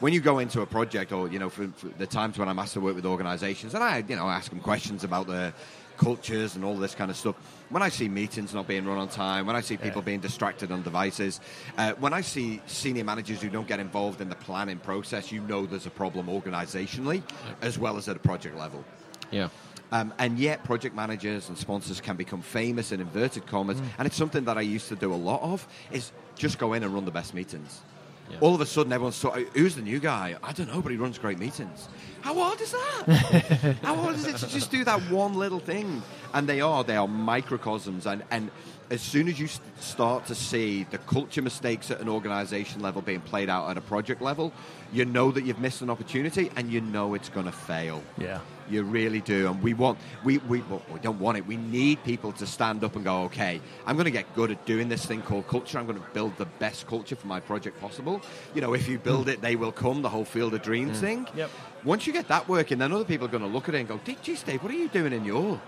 When 0.00 0.12
you 0.12 0.20
go 0.20 0.38
into 0.38 0.60
a 0.62 0.66
project, 0.66 1.12
or 1.12 1.28
you 1.28 1.38
know, 1.38 1.48
for, 1.48 1.68
for 1.68 1.88
the 1.88 2.06
times 2.06 2.38
when 2.38 2.48
I'm 2.48 2.58
asked 2.58 2.74
to 2.74 2.80
work 2.80 2.94
with 2.94 3.06
organisations, 3.06 3.74
and 3.74 3.82
I, 3.82 4.04
you 4.06 4.16
know, 4.16 4.28
ask 4.28 4.50
them 4.50 4.60
questions 4.60 5.04
about 5.04 5.26
their 5.26 5.52
cultures 5.96 6.54
and 6.54 6.64
all 6.64 6.76
this 6.76 6.94
kind 6.94 7.10
of 7.10 7.16
stuff. 7.16 7.36
When 7.70 7.82
I 7.82 7.88
see 7.88 8.08
meetings 8.08 8.54
not 8.54 8.66
being 8.66 8.86
run 8.86 8.98
on 8.98 9.08
time, 9.08 9.46
when 9.46 9.56
I 9.56 9.60
see 9.60 9.76
people 9.76 10.00
being 10.00 10.20
distracted 10.20 10.70
on 10.70 10.82
devices, 10.82 11.40
uh, 11.76 11.92
when 11.94 12.14
I 12.14 12.22
see 12.22 12.62
senior 12.66 13.04
managers 13.04 13.42
who 13.42 13.50
don't 13.50 13.66
get 13.66 13.80
involved 13.80 14.20
in 14.20 14.28
the 14.28 14.36
planning 14.36 14.78
process, 14.78 15.30
you 15.32 15.40
know 15.42 15.66
there's 15.66 15.86
a 15.86 15.90
problem 15.90 16.26
organisationally 16.26 17.22
as 17.60 17.78
well 17.78 17.96
as 17.96 18.08
at 18.08 18.16
a 18.16 18.20
project 18.20 18.56
level. 18.56 18.84
Yeah. 19.30 19.48
Um, 19.90 20.12
and 20.18 20.38
yet, 20.38 20.64
project 20.64 20.94
managers 20.94 21.48
and 21.48 21.56
sponsors 21.56 22.00
can 22.00 22.16
become 22.16 22.42
famous 22.42 22.92
in 22.92 23.00
inverted 23.00 23.46
commas, 23.46 23.80
and 23.98 24.06
it's 24.06 24.16
something 24.16 24.44
that 24.44 24.58
I 24.58 24.60
used 24.60 24.88
to 24.88 24.96
do 24.96 25.12
a 25.12 25.16
lot 25.16 25.40
of. 25.42 25.66
Is 25.90 26.12
just 26.36 26.58
go 26.58 26.74
in 26.74 26.84
and 26.84 26.92
run 26.92 27.06
the 27.06 27.10
best 27.10 27.32
meetings. 27.34 27.80
Yeah. 28.30 28.38
All 28.40 28.54
of 28.54 28.60
a 28.60 28.66
sudden, 28.66 28.92
everyone's 28.92 29.16
so, 29.16 29.30
who's 29.30 29.74
the 29.74 29.82
new 29.82 29.98
guy? 29.98 30.36
I 30.42 30.52
don't 30.52 30.68
know, 30.68 30.82
but 30.82 30.92
he 30.92 30.98
runs 30.98 31.18
great 31.18 31.38
meetings. 31.38 31.88
How 32.20 32.34
hard 32.34 32.60
is 32.60 32.72
that? 32.72 33.76
How 33.82 33.94
hard 33.94 34.16
is 34.16 34.26
it 34.26 34.36
to 34.36 34.48
just 34.48 34.70
do 34.70 34.84
that 34.84 35.00
one 35.10 35.34
little 35.34 35.60
thing? 35.60 36.02
And 36.34 36.48
they 36.48 36.60
are, 36.60 36.84
they 36.84 36.96
are 36.96 37.08
microcosms. 37.08 38.06
And, 38.06 38.22
and 38.30 38.50
as 38.90 39.02
soon 39.02 39.28
as 39.28 39.38
you 39.38 39.48
start 39.80 40.26
to 40.26 40.34
see 40.34 40.84
the 40.90 40.98
culture 40.98 41.42
mistakes 41.42 41.90
at 41.90 42.00
an 42.00 42.08
organization 42.08 42.80
level 42.80 43.02
being 43.02 43.20
played 43.20 43.50
out 43.50 43.68
at 43.70 43.76
a 43.76 43.80
project 43.82 44.22
level, 44.22 44.52
you 44.92 45.04
know 45.04 45.30
that 45.30 45.44
you've 45.44 45.58
missed 45.58 45.82
an 45.82 45.90
opportunity 45.90 46.50
and 46.56 46.70
you 46.70 46.80
know 46.80 47.14
it's 47.14 47.28
going 47.28 47.46
to 47.46 47.52
fail. 47.52 48.02
Yeah. 48.16 48.40
You 48.70 48.82
really 48.82 49.22
do, 49.22 49.48
and 49.50 49.62
we 49.62 49.72
want 49.72 49.98
we 50.24 50.38
we 50.38 50.60
well, 50.62 50.82
we 50.92 51.00
don't 51.00 51.18
want 51.18 51.38
it. 51.38 51.46
We 51.46 51.56
need 51.56 52.04
people 52.04 52.32
to 52.32 52.46
stand 52.46 52.84
up 52.84 52.96
and 52.96 53.04
go, 53.04 53.22
okay, 53.22 53.62
I'm 53.86 53.96
going 53.96 54.04
to 54.04 54.10
get 54.10 54.34
good 54.34 54.50
at 54.50 54.66
doing 54.66 54.90
this 54.90 55.06
thing 55.06 55.22
called 55.22 55.48
culture. 55.48 55.78
I'm 55.78 55.86
going 55.86 55.98
to 55.98 56.06
build 56.12 56.36
the 56.36 56.44
best 56.44 56.86
culture 56.86 57.16
for 57.16 57.26
my 57.28 57.40
project 57.40 57.80
possible. 57.80 58.20
You 58.54 58.60
know, 58.60 58.74
if 58.74 58.86
you 58.86 58.98
build 58.98 59.24
hmm. 59.24 59.30
it, 59.30 59.40
they 59.40 59.56
will 59.56 59.72
come. 59.72 60.02
The 60.02 60.10
whole 60.10 60.26
field 60.26 60.52
of 60.52 60.60
dreams 60.60 60.98
hmm. 60.98 61.04
thing. 61.06 61.28
Yep. 61.34 61.50
Once 61.84 62.06
you 62.06 62.12
get 62.12 62.28
that 62.28 62.46
working, 62.46 62.76
then 62.76 62.92
other 62.92 63.04
people 63.04 63.26
are 63.26 63.30
going 63.30 63.42
to 63.42 63.48
look 63.48 63.70
at 63.70 63.74
it 63.74 63.78
and 63.78 63.88
go, 63.88 64.00
geez, 64.04 64.42
Dave, 64.42 64.62
what 64.62 64.70
are 64.70 64.76
you 64.76 64.88
doing 64.88 65.14
in 65.14 65.24
your 65.24 65.58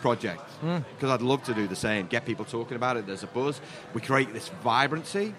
project? 0.00 0.42
Because 0.60 1.10
I'd 1.10 1.22
love 1.22 1.42
to 1.44 1.54
do 1.54 1.66
the 1.66 1.76
same. 1.76 2.06
Get 2.06 2.24
people 2.24 2.44
talking 2.44 2.76
about 2.76 2.96
it. 2.96 3.06
There's 3.06 3.22
a 3.22 3.26
buzz. 3.26 3.60
We 3.94 4.00
create 4.00 4.32
this 4.32 4.48
vibrancy. 4.62 5.34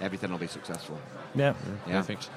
Everything 0.00 0.30
will 0.30 0.38
be 0.38 0.46
successful. 0.46 0.98
Yeah. 1.34 1.54
Yeah. 1.86 2.00
Perfect. 2.00 2.30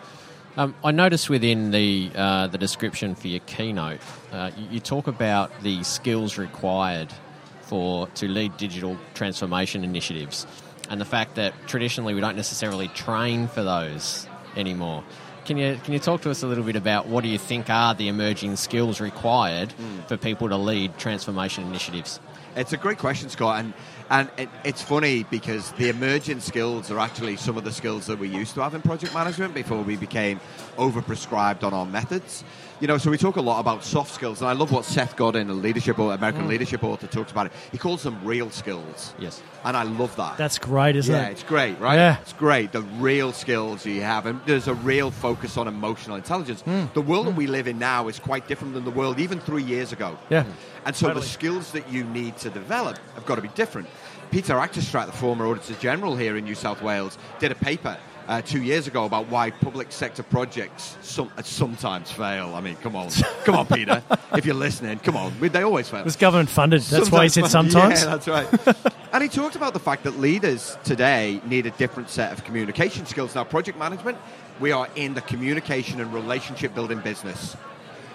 Um, 0.58 0.76
I 0.84 0.92
noticed 0.92 1.30
within 1.30 1.72
the 1.72 2.12
uh, 2.16 2.48
the 2.48 2.58
description 2.58 3.16
for 3.16 3.28
your 3.28 3.40
keynote, 3.42 4.00
uh, 4.32 4.52
you, 4.58 4.68
you 4.72 4.80
talk 4.80 5.08
about 5.08 5.52
the 5.62 5.84
skills 5.84 6.38
required 6.38 7.14
for 7.62 8.08
to 8.08 8.28
lead 8.28 8.58
digital 8.58 8.98
transformation 9.14 9.84
initiatives, 9.84 10.48
and 10.90 11.00
the 11.00 11.06
fact 11.06 11.36
that 11.36 11.54
traditionally 11.68 12.14
we 12.14 12.20
don't 12.20 12.36
necessarily 12.36 12.88
train 12.90 13.48
for 13.48 13.64
those 13.64 14.28
anymore. 14.56 15.04
Can 15.50 15.58
you 15.58 15.80
can 15.84 15.94
you 15.94 16.00
talk 16.00 16.22
to 16.22 16.30
us 16.30 16.44
a 16.44 16.46
little 16.46 16.64
bit 16.64 16.76
about 16.76 17.08
what 17.08 17.24
do 17.24 17.28
you 17.28 17.40
think 17.40 17.72
are 17.72 17.96
the 17.96 18.08
emerging 18.08 18.56
skills 18.56 19.02
required 19.02 19.70
mm. 19.70 20.08
for 20.08 20.16
people 20.16 20.48
to 20.48 20.56
lead 20.56 20.96
transformation 21.00 21.64
initiatives? 21.64 22.20
It's 22.56 22.72
a 22.72 22.78
great 22.78 23.00
question, 23.00 23.30
Scott, 23.30 23.62
and 23.62 23.74
and 24.10 24.30
it, 24.38 24.50
it's 24.64 24.82
funny 24.82 25.24
because 25.24 25.72
the 25.74 25.90
emerging 25.90 26.40
skills 26.40 26.90
are 26.92 27.00
actually 27.00 27.36
some 27.36 27.58
of 27.58 27.64
the 27.64 27.72
skills 27.72 28.08
that 28.08 28.18
we 28.20 28.28
used 28.28 28.54
to 28.56 28.62
have 28.62 28.74
in 28.74 28.82
project 28.82 29.14
management 29.14 29.54
before 29.54 29.82
we 29.82 29.96
became 29.96 30.40
overprescribed 30.78 31.64
on 31.64 31.74
our 31.74 31.86
methods. 31.86 32.44
You 32.82 32.88
know, 32.88 32.98
so 32.98 33.12
we 33.12 33.18
talk 33.18 33.36
a 33.36 33.42
lot 33.42 33.60
about 33.60 33.84
soft 33.84 34.14
skills, 34.14 34.40
and 34.40 34.50
I 34.50 34.54
love 34.54 34.72
what 34.72 34.86
Seth 34.86 35.18
Godin, 35.18 35.50
a 35.50 35.54
leadership 35.54 36.00
or 36.00 36.14
American 36.14 36.48
leadership 36.48 36.82
author, 36.82 37.08
talks 37.08 37.30
about 37.30 37.48
it. 37.48 37.52
He 37.74 37.78
calls 37.78 38.04
them 38.04 38.18
real 38.24 38.50
skills, 38.52 39.14
Yes. 39.20 39.42
and 39.66 39.76
I 39.76 39.84
love 39.84 40.16
that. 40.16 40.38
That's 40.38 40.58
great, 40.58 40.96
isn't 40.96 41.14
yeah, 41.14 41.24
it? 41.24 41.26
Yeah, 41.26 41.30
it's 41.32 41.44
great, 41.44 41.78
right? 41.80 41.96
Yeah. 41.96 42.18
It's 42.22 42.32
great. 42.32 42.72
The 42.72 42.82
real 42.82 43.34
skills 43.34 43.86
you 43.86 44.02
have, 44.02 44.26
and 44.28 44.40
there's 44.46 44.70
a 44.70 44.76
real 44.76 45.12
focus 45.12 45.58
on 45.58 45.68
emotional 45.68 46.16
intelligence. 46.16 46.62
Hmm. 46.62 46.86
The 46.94 47.02
world 47.02 47.28
that 47.28 47.36
we 47.36 47.48
live 47.48 47.68
in 47.68 47.80
now 47.80 48.08
is 48.08 48.18
quite 48.18 48.48
different 48.48 48.74
than 48.74 48.86
the 48.86 48.92
world 48.92 49.20
even 49.20 49.42
three 49.42 49.64
years 49.64 49.92
ago. 49.92 50.18
Yeah. 50.30 50.46
And 50.86 50.96
so 50.96 51.08
Totally. 51.08 51.26
the 51.26 51.30
skills 51.30 51.74
that 51.74 51.92
you 51.92 52.06
need 52.06 52.38
to 52.38 52.50
develop 52.50 52.98
have 53.16 53.26
got 53.26 53.36
to 53.36 53.42
be 53.42 53.50
different. 53.50 53.90
Peter 54.32 54.54
Achterstraat, 54.54 55.08
the 55.08 55.12
former 55.12 55.48
Auditor 55.48 55.74
General 55.76 56.16
here 56.16 56.38
in 56.38 56.44
New 56.44 56.56
South 56.56 56.82
Wales, 56.82 57.18
did 57.40 57.52
a 57.52 57.56
paper 57.56 57.98
uh, 58.30 58.44
two 58.44 58.62
years 58.62 58.86
ago 58.86 59.06
about 59.06 59.28
why 59.28 59.50
public 59.50 59.92
sector 59.92 60.22
projects 60.22 60.98
some, 61.02 61.32
uh, 61.36 61.42
sometimes 61.42 62.12
fail. 62.12 62.54
I 62.54 62.62
mean, 62.62 62.76
come 62.76 62.96
on, 62.96 63.10
come 63.44 63.56
on, 63.56 63.66
Peter, 63.66 64.04
if 64.34 64.46
you're 64.46 64.54
listening, 64.54 65.00
come 65.00 65.18
on, 65.18 65.34
they 65.40 65.64
always 65.64 65.90
fail. 65.90 66.02
It 66.02 66.06
was 66.06 66.16
government 66.16 66.50
funded. 66.50 66.82
That's 66.84 67.10
why 67.10 67.24
he 67.24 67.30
said 67.30 67.48
sometimes. 67.48 68.04
Yeah, 68.04 68.18
that's 68.18 68.28
right. 68.28 68.94
and 69.14 69.24
he 69.24 69.30
talked 69.30 69.56
about 69.56 69.74
the 69.74 69.80
fact 69.80 70.04
that 70.04 70.20
leaders 70.20 70.78
today 70.84 71.42
need 71.48 71.66
a 71.66 71.72
different 71.72 72.10
set 72.10 72.32
of 72.32 72.44
communication 72.44 73.08
skills. 73.08 73.34
Now, 73.34 73.46
project 73.46 73.80
management, 73.80 74.20
we 74.60 74.72
are 74.72 74.88
in 74.96 75.16
the 75.16 75.22
communication 75.22 76.00
and 76.00 76.14
relationship 76.14 76.76
building 76.76 77.00
business. 77.00 77.58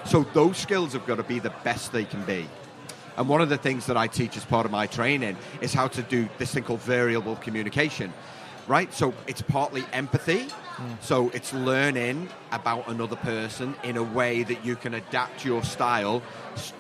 So 0.04 0.22
those 0.32 0.58
skills 0.58 0.92
have 0.92 1.06
got 1.06 1.16
to 1.16 1.24
be 1.24 1.40
the 1.40 1.52
best 1.64 1.92
they 1.92 2.04
can 2.04 2.24
be. 2.24 2.48
And 3.16 3.28
one 3.28 3.40
of 3.40 3.49
the 3.49 3.56
things 3.59 3.87
that 3.87 3.97
I 3.97 4.06
teach 4.09 4.37
as 4.37 4.44
part 4.44 4.66
of 4.66 4.73
my 4.73 4.87
training 4.87 5.37
is 5.61 5.73
how 5.73 5.88
to 5.88 6.02
do 6.02 6.28
this 6.38 6.52
thing 6.52 6.64
called 6.64 6.80
variable 6.80 7.37
communication. 7.37 8.12
Right? 8.66 8.92
So 8.94 9.12
it's 9.26 9.42
partly 9.42 9.85
empathy. 9.92 10.49
Hmm. 10.49 10.94
So 11.00 11.28
it's 11.30 11.52
learning 11.52 12.28
about 12.50 12.88
another 12.88 13.16
person 13.16 13.75
in 13.85 13.97
a 13.97 14.02
way 14.02 14.42
that 14.42 14.64
you 14.64 14.75
can 14.75 14.94
adapt 14.94 15.44
your 15.44 15.62
style 15.62 16.23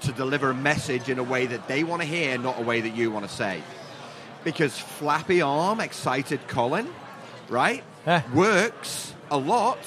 to 0.00 0.12
deliver 0.12 0.50
a 0.50 0.54
message 0.54 1.08
in 1.08 1.18
a 1.18 1.22
way 1.22 1.46
that 1.46 1.68
they 1.68 1.84
want 1.84 2.02
to 2.02 2.08
hear, 2.08 2.38
not 2.38 2.58
a 2.58 2.62
way 2.62 2.80
that 2.80 2.96
you 2.96 3.10
want 3.10 3.28
to 3.28 3.32
say. 3.32 3.62
Because 4.42 4.78
flappy 4.78 5.42
arm, 5.42 5.78
excited 5.80 6.46
Colin, 6.48 6.88
right, 7.48 7.84
Yeah. 8.06 8.22
works 8.34 9.14
a 9.30 9.36
lot 9.38 9.78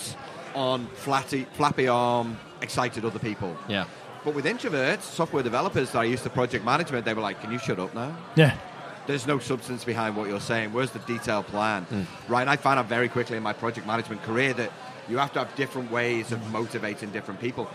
on 0.56 0.88
flatty, 0.96 1.46
flappy 1.54 1.88
arm, 1.88 2.38
excited 2.62 3.06
other 3.06 3.20
people. 3.20 3.56
Yeah. 3.68 3.86
But 4.28 4.36
with 4.36 4.44
introverts, 4.44 5.04
software 5.04 5.42
developers 5.42 5.92
that 5.92 6.00
I 6.00 6.04
used 6.04 6.24
to 6.24 6.30
project 6.30 6.66
management, 6.66 7.06
they 7.06 7.14
were 7.14 7.22
like, 7.22 7.40
"Can 7.40 7.50
you 7.50 7.60
shut 7.60 7.80
up 7.80 7.96
now? 7.96 8.14
Yeah. 8.36 8.58
There's 9.06 9.26
no 9.26 9.40
substance 9.40 9.86
behind 9.86 10.18
what 10.18 10.28
you're 10.28 10.42
saying. 10.42 10.74
Where's 10.74 10.92
the 10.92 11.00
detailed 11.00 11.48
plan?" 11.48 11.88
Right? 12.28 12.42
And 12.42 12.50
I 12.50 12.58
found 12.58 12.78
out 12.78 12.88
very 12.88 13.08
quickly 13.08 13.38
in 13.38 13.44
my 13.44 13.54
project 13.54 13.88
management 13.88 14.24
career 14.24 14.52
that 14.56 14.70
you 15.08 15.18
have 15.18 15.32
to 15.32 15.40
have 15.40 15.56
different 15.56 15.90
ways 15.92 16.34
of 16.34 16.52
motivating 16.52 17.10
different 17.12 17.40
people. 17.40 17.70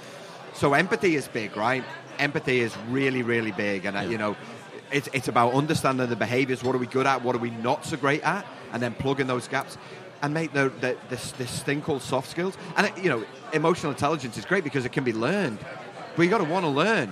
So 0.52 0.75
empathy 0.75 1.16
is 1.16 1.26
big, 1.26 1.56
right? 1.56 1.82
Empathy 2.18 2.61
is 2.61 2.76
really, 2.90 3.23
really 3.23 3.52
big, 3.52 3.87
and 3.87 3.97
uh, 3.97 4.00
you 4.00 4.18
know, 4.18 4.37
it's 4.90 5.09
it's 5.14 5.28
about 5.28 5.54
understanding 5.54 6.06
the 6.11 6.16
behaviors. 6.16 6.62
What 6.62 6.75
are 6.75 6.78
we 6.78 6.87
good 6.87 7.06
at? 7.06 7.23
What 7.23 7.35
are 7.35 7.38
we 7.38 7.49
not 7.49 7.87
so 7.87 7.97
great 7.97 8.23
at? 8.25 8.44
And 8.75 8.82
then 8.82 8.92
plugging 8.92 9.26
those 9.26 9.49
gaps. 9.49 9.78
And 10.25 10.32
make 10.32 10.52
the, 10.52 10.71
the, 10.80 10.97
this 11.09 11.32
this 11.32 11.62
thing 11.64 11.82
called 11.82 12.00
soft 12.00 12.30
skills, 12.30 12.56
and 12.76 12.87
it, 12.87 12.97
you 12.97 13.09
know, 13.09 13.25
emotional 13.52 13.90
intelligence 13.90 14.37
is 14.38 14.44
great 14.44 14.62
because 14.62 14.85
it 14.85 14.92
can 14.92 15.02
be 15.02 15.12
learned, 15.12 15.59
you 16.19 16.28
got 16.28 16.38
to 16.38 16.45
want 16.45 16.64
to 16.64 16.69
learn. 16.71 17.09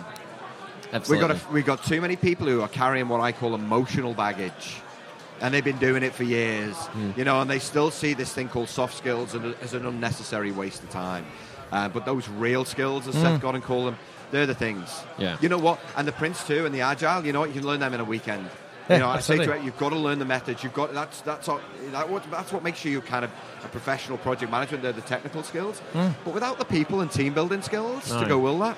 We 0.92 0.97
Absolutely. 0.97 1.28
got 1.28 1.37
a, 1.37 1.52
we 1.52 1.62
got 1.62 1.85
too 1.85 2.00
many 2.00 2.16
people 2.16 2.47
who 2.47 2.62
are 2.62 2.69
carrying 2.69 3.09
what 3.09 3.21
I 3.21 3.30
call 3.33 3.54
emotional 3.54 4.12
baggage, 4.12 4.76
and 5.40 5.54
they've 5.54 5.64
been 5.64 5.78
doing 5.78 6.02
it 6.02 6.12
for 6.14 6.25
years, 6.25 6.75
Hmm. 6.76 7.12
you 7.16 7.25
know, 7.25 7.40
and 7.40 7.49
they 7.49 7.61
still 7.61 7.90
see 7.92 8.12
this 8.14 8.33
thing 8.33 8.49
called 8.49 8.69
soft 8.69 8.97
skills 8.97 9.35
as- 9.62 9.75
an 9.75 9.87
unnecessary 9.87 10.50
waste 10.50 10.83
of 10.83 10.90
time. 10.90 11.25
Uh, 11.71 11.88
but 11.88 12.04
those 12.04 12.28
real 12.28 12.64
skills, 12.64 13.07
as 13.07 13.14
Seth 13.14 13.40
Godin 13.40 13.62
call 13.62 13.85
them, 13.85 13.97
they're 14.33 14.47
the 14.47 14.54
things. 14.54 15.02
Yeah. 15.19 15.37
You 15.40 15.49
know 15.49 15.59
what? 15.59 15.78
And 15.97 16.07
the 16.09 16.12
PRINCE2, 16.12 16.66
and 16.66 16.75
the 16.75 16.80
Agile. 16.80 17.25
You 17.25 17.33
know 17.33 17.40
what? 17.40 17.50
You 17.54 17.61
can 17.61 17.66
learn 17.69 17.78
them 17.80 17.95
in 17.95 18.00
a 18.00 18.04
weekend. 18.04 18.49
Yeah, 18.88 18.97
you 18.97 19.02
know, 19.02 19.09
I 19.09 19.21
say 19.21 19.37
to 19.37 19.52
it, 19.52 19.62
you've 19.62 19.78
got 19.78 19.90
to 19.90 19.97
learn 19.97 20.19
the 20.19 20.25
methods. 20.25 20.64
You've 20.64 20.75
got 20.75 20.92
that's 20.92 21.21
that's 21.21 21.49
all, 21.49 21.61
that, 21.92 22.09
what, 22.11 22.28
that's 22.28 22.52
what 22.52 22.64
makes 22.64 22.85
you 22.85 23.00
kind 23.00 23.25
of 23.25 23.30
a 23.64 23.69
professional 23.69 24.19
project 24.19 24.50
management. 24.50 24.83
They're 24.83 24.90
the 24.92 25.00
technical 25.02 25.45
skills, 25.45 25.80
but 25.92 26.35
without 26.35 26.59
the 26.59 26.64
people 26.64 27.00
and 27.00 27.09
team 27.11 27.33
building 27.33 27.62
skills 27.62 28.09
to 28.09 28.26
go 28.26 28.37
will 28.38 28.59
that 28.61 28.76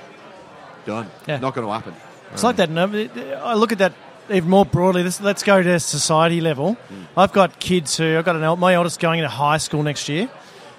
done. 0.86 1.10
Yeah. 1.26 1.38
Not 1.38 1.54
going 1.54 1.66
to 1.66 1.72
happen. 1.72 1.94
It's 2.32 2.42
like 2.42 2.56
that. 2.56 2.70
I 2.70 3.54
look 3.54 3.72
at 3.72 3.78
that 3.78 3.92
even 4.30 4.48
more 4.48 4.64
broadly. 4.64 5.02
This, 5.02 5.20
let's 5.20 5.42
go 5.42 5.62
to 5.62 5.78
society 5.80 6.40
level. 6.40 6.76
Mm. 6.90 7.06
I've 7.16 7.32
got 7.32 7.58
kids 7.60 7.96
who 7.96 8.16
I've 8.18 8.24
got 8.24 8.36
an 8.36 8.58
my 8.58 8.74
eldest 8.74 9.00
going 9.00 9.18
into 9.18 9.28
high 9.28 9.58
school 9.58 9.82
next 9.82 10.08
year, 10.08 10.30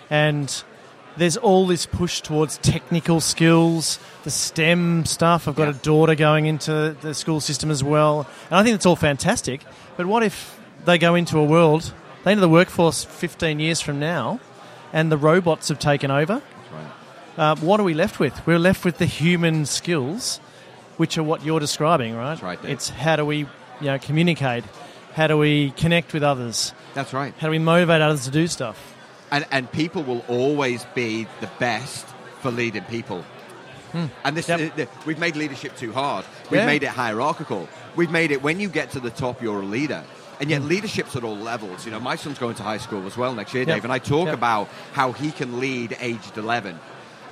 and 0.10 0.64
there's 1.18 1.38
all 1.38 1.68
this 1.68 1.86
push 1.86 2.22
towards 2.22 2.58
technical 2.58 3.22
skills, 3.22 4.00
the 4.24 4.32
STEM 4.32 5.06
stuff. 5.06 5.48
I've 5.48 5.56
got 5.56 5.66
Yeah. 5.66 5.70
a 5.72 5.84
daughter 5.84 6.16
going 6.16 6.48
into 6.48 6.96
the 7.02 7.14
school 7.14 7.40
system 7.40 7.70
as 7.70 7.84
well, 7.84 8.26
and 8.50 8.58
I 8.60 8.64
think 8.64 8.76
it's 8.76 8.86
all 8.86 8.96
fantastic. 8.96 9.62
But 9.96 10.08
what 10.08 10.24
if 10.24 10.60
they 10.86 10.98
go 10.98 11.14
into 11.14 11.38
a 11.38 11.44
world, 11.46 11.94
they 12.24 12.32
enter 12.32 12.42
the 12.42 12.50
workforce 12.50 13.04
15 13.04 13.60
years 13.60 13.80
from 13.80 14.00
now, 14.00 14.40
and 14.92 15.12
the 15.12 15.18
robots 15.18 15.68
have 15.68 15.78
taken 15.78 16.10
over? 16.10 16.36
That's 16.42 16.74
right. 16.74 16.92
Uh, 17.38 17.56
what 17.58 17.80
are 17.80 17.84
we 17.84 17.94
left 17.94 18.20
with? 18.20 18.46
We're 18.46 18.60
left 18.60 18.86
with 18.86 18.98
the 19.00 19.06
human 19.06 19.66
skills, 19.66 20.38
which 20.98 21.18
are 21.18 21.24
what 21.24 21.44
you're 21.44 21.60
describing, 21.60 22.16
right? 22.16 22.30
That's 22.32 22.44
right, 22.44 22.62
Dave. 22.62 22.72
It's 22.72 22.90
how 22.90 23.16
do 23.16 23.26
we, 23.26 23.38
you 23.40 23.48
know, 23.82 23.98
communicate? 24.00 24.64
How 25.14 25.28
do 25.28 25.38
we 25.38 25.72
connect 25.72 26.14
with 26.14 26.24
others? 26.24 26.74
That's 26.94 27.14
right. 27.14 27.34
How 27.40 27.48
do 27.48 27.52
we 27.52 27.60
motivate 27.60 28.02
others 28.02 28.26
to 28.26 28.32
do 28.32 28.48
stuff? 28.48 28.78
And 29.32 29.46
and 29.52 29.72
people 29.72 30.04
will 30.04 30.24
always 30.28 30.86
be 30.94 31.28
the 31.42 31.50
best 31.60 32.06
for 32.42 32.52
leading 32.52 32.84
people. 32.84 33.24
And 34.24 34.36
this, 34.36 34.50
Yep. 34.50 34.80
uh, 34.80 34.86
we've 35.06 35.20
made 35.20 35.36
leadership 35.36 35.76
too 35.78 35.94
hard. 35.94 36.26
We've 36.50 36.62
Yeah. 36.62 36.66
made 36.66 36.82
it 36.82 36.90
hierarchical. 36.90 37.70
We've 37.96 38.10
made 38.10 38.32
it 38.32 38.42
when 38.42 38.60
you 38.60 38.68
get 38.68 38.90
to 38.92 39.00
the 39.00 39.12
top, 39.12 39.40
you're 39.42 39.62
a 39.62 39.66
leader. 39.66 40.04
And 40.40 40.50
yet, 40.50 40.64
leadership's 40.64 41.16
at 41.16 41.24
all 41.24 41.38
levels. 41.38 41.86
You 41.86 41.92
know, 41.92 42.00
my 42.00 42.16
son's 42.16 42.40
going 42.40 42.56
to 42.56 42.64
high 42.64 42.80
school 42.80 43.06
as 43.06 43.16
well 43.16 43.36
next 43.36 43.54
year, 43.54 43.66
Yep. 43.66 43.76
Dave. 43.76 43.84
And 43.84 43.94
I 43.94 44.00
talk 44.00 44.26
Yep. 44.26 44.34
about 44.34 44.68
how 44.94 45.12
he 45.12 45.32
can 45.32 45.60
lead 45.60 45.96
aged 46.02 46.38
11. 46.40 46.80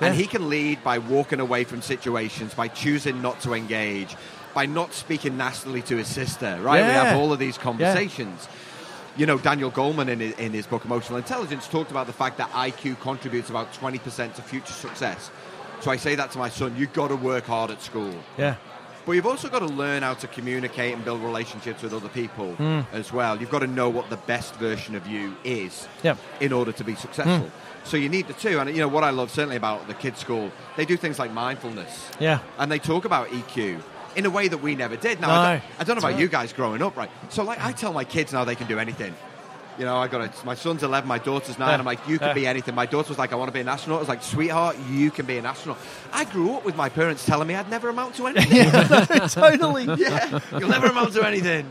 And 0.04 0.14
he 0.14 0.26
can 0.26 0.48
lead 0.48 0.82
by 0.82 0.98
walking 0.98 1.40
away 1.40 1.64
from 1.64 1.82
situations, 1.82 2.54
by 2.54 2.68
choosing 2.68 3.22
not 3.22 3.40
to 3.40 3.54
engage, 3.54 4.14
by 4.54 4.66
not 4.66 4.92
speaking 4.92 5.36
nastily 5.36 5.82
to 5.82 5.96
his 5.96 6.08
sister, 6.08 6.58
right? 6.60 6.84
We 6.86 6.92
have 6.92 7.16
all 7.18 7.32
of 7.32 7.38
these 7.38 7.58
conversations. 7.58 8.48
You 9.16 9.26
know, 9.26 9.38
Daniel 9.38 9.70
Goleman 9.70 10.08
in 10.08 10.20
his, 10.20 10.34
in 10.38 10.52
his 10.52 10.66
book 10.66 10.84
Emotional 10.84 11.18
Intelligence 11.18 11.68
talked 11.68 11.90
about 11.90 12.06
the 12.06 12.14
fact 12.14 12.38
that 12.38 12.50
IQ 12.50 13.00
contributes 13.00 13.50
about 13.50 13.72
20% 13.74 14.34
to 14.34 14.42
future 14.42 14.72
success. 14.72 15.30
So 15.80 15.90
I 15.90 15.96
say 15.96 16.14
that 16.14 16.30
to 16.30 16.38
my 16.38 16.48
son, 16.48 16.74
you've 16.76 16.92
got 16.92 17.08
to 17.08 17.16
work 17.16 17.44
hard 17.44 17.70
at 17.70 17.82
school. 17.82 18.14
Yeah. 18.38 18.56
But 19.04 19.12
you've 19.12 19.26
also 19.26 19.48
got 19.48 19.60
to 19.60 19.66
learn 19.66 20.02
how 20.02 20.14
to 20.14 20.26
communicate 20.28 20.94
and 20.94 21.04
build 21.04 21.22
relationships 21.22 21.82
with 21.82 21.92
other 21.92 22.08
people 22.08 22.54
hmm. 22.54 22.80
as 22.92 23.12
well. 23.12 23.40
You've 23.40 23.50
got 23.50 23.60
to 23.60 23.66
know 23.66 23.90
what 23.90 24.10
the 24.10 24.16
best 24.16 24.54
version 24.56 24.94
of 24.94 25.06
you 25.06 25.36
is 25.44 25.88
in 26.40 26.52
order 26.52 26.72
to 26.72 26.84
be 26.84 26.94
successful. 26.94 27.48
Hmm. 27.48 27.84
So 27.84 27.96
you 27.96 28.08
need 28.08 28.28
the 28.28 28.34
two. 28.34 28.60
And 28.60 28.70
you 28.70 28.78
know 28.78 28.88
what 28.88 29.04
I 29.04 29.10
love 29.10 29.30
certainly 29.30 29.56
about 29.56 29.88
the 29.88 29.94
kids' 29.94 30.20
school, 30.20 30.52
they 30.76 30.84
do 30.84 30.96
things 30.96 31.18
like 31.18 31.32
mindfulness 31.32 32.10
Yeah. 32.20 32.38
and 32.58 32.70
they 32.70 32.78
talk 32.78 33.04
about 33.04 33.28
EQ 33.28 33.82
in 34.14 34.26
a 34.26 34.30
way 34.30 34.48
that 34.48 34.58
we 34.58 34.74
never 34.74 34.96
did. 34.96 35.20
Now, 35.20 35.28
No. 35.28 35.32
I, 35.34 35.52
don't, 35.52 35.62
I 35.78 35.84
don't 35.84 35.96
know 35.96 35.98
about 36.00 36.12
right. 36.12 36.20
you 36.20 36.28
guys 36.28 36.52
growing 36.52 36.82
up, 36.82 36.96
right? 36.96 37.10
So, 37.30 37.42
like, 37.42 37.60
I 37.60 37.72
tell 37.72 37.92
my 37.92 38.04
kids 38.04 38.32
now 38.32 38.44
they 38.44 38.54
can 38.54 38.66
do 38.66 38.78
anything. 38.78 39.14
You 39.78 39.86
know, 39.86 39.96
I 39.96 40.06
got 40.08 40.20
a, 40.20 40.46
my 40.46 40.54
son's 40.54 40.82
11, 40.82 41.08
my 41.08 41.18
daughter's 41.18 41.58
9. 41.58 41.66
Yeah. 41.68 41.76
I'm 41.78 41.84
like, 41.84 42.06
you 42.06 42.18
can 42.18 42.34
be 42.34 42.46
anything. 42.54 42.74
My 42.74 42.86
daughter 42.86 43.08
was 43.08 43.18
like, 43.18 43.32
I 43.32 43.36
want 43.36 43.48
to 43.48 43.52
be 43.52 43.60
an 43.60 43.68
astronaut. 43.68 43.98
I 43.98 44.00
was 44.00 44.08
like, 44.08 44.22
sweetheart, 44.22 44.76
you 44.90 45.10
can 45.10 45.24
be 45.26 45.38
an 45.38 45.46
astronaut. 45.46 45.78
I 46.12 46.24
grew 46.24 46.54
up 46.54 46.64
with 46.64 46.76
my 46.76 46.88
parents 46.90 47.24
telling 47.24 47.48
me 47.48 47.54
I'd 47.54 47.70
never 47.70 47.88
amount 47.88 48.14
to 48.16 48.26
anything. 48.26 48.70
totally. 49.28 49.84
yeah, 49.96 50.40
you'll 50.58 50.68
never 50.68 50.88
amount 50.88 51.14
to 51.14 51.26
anything. 51.26 51.66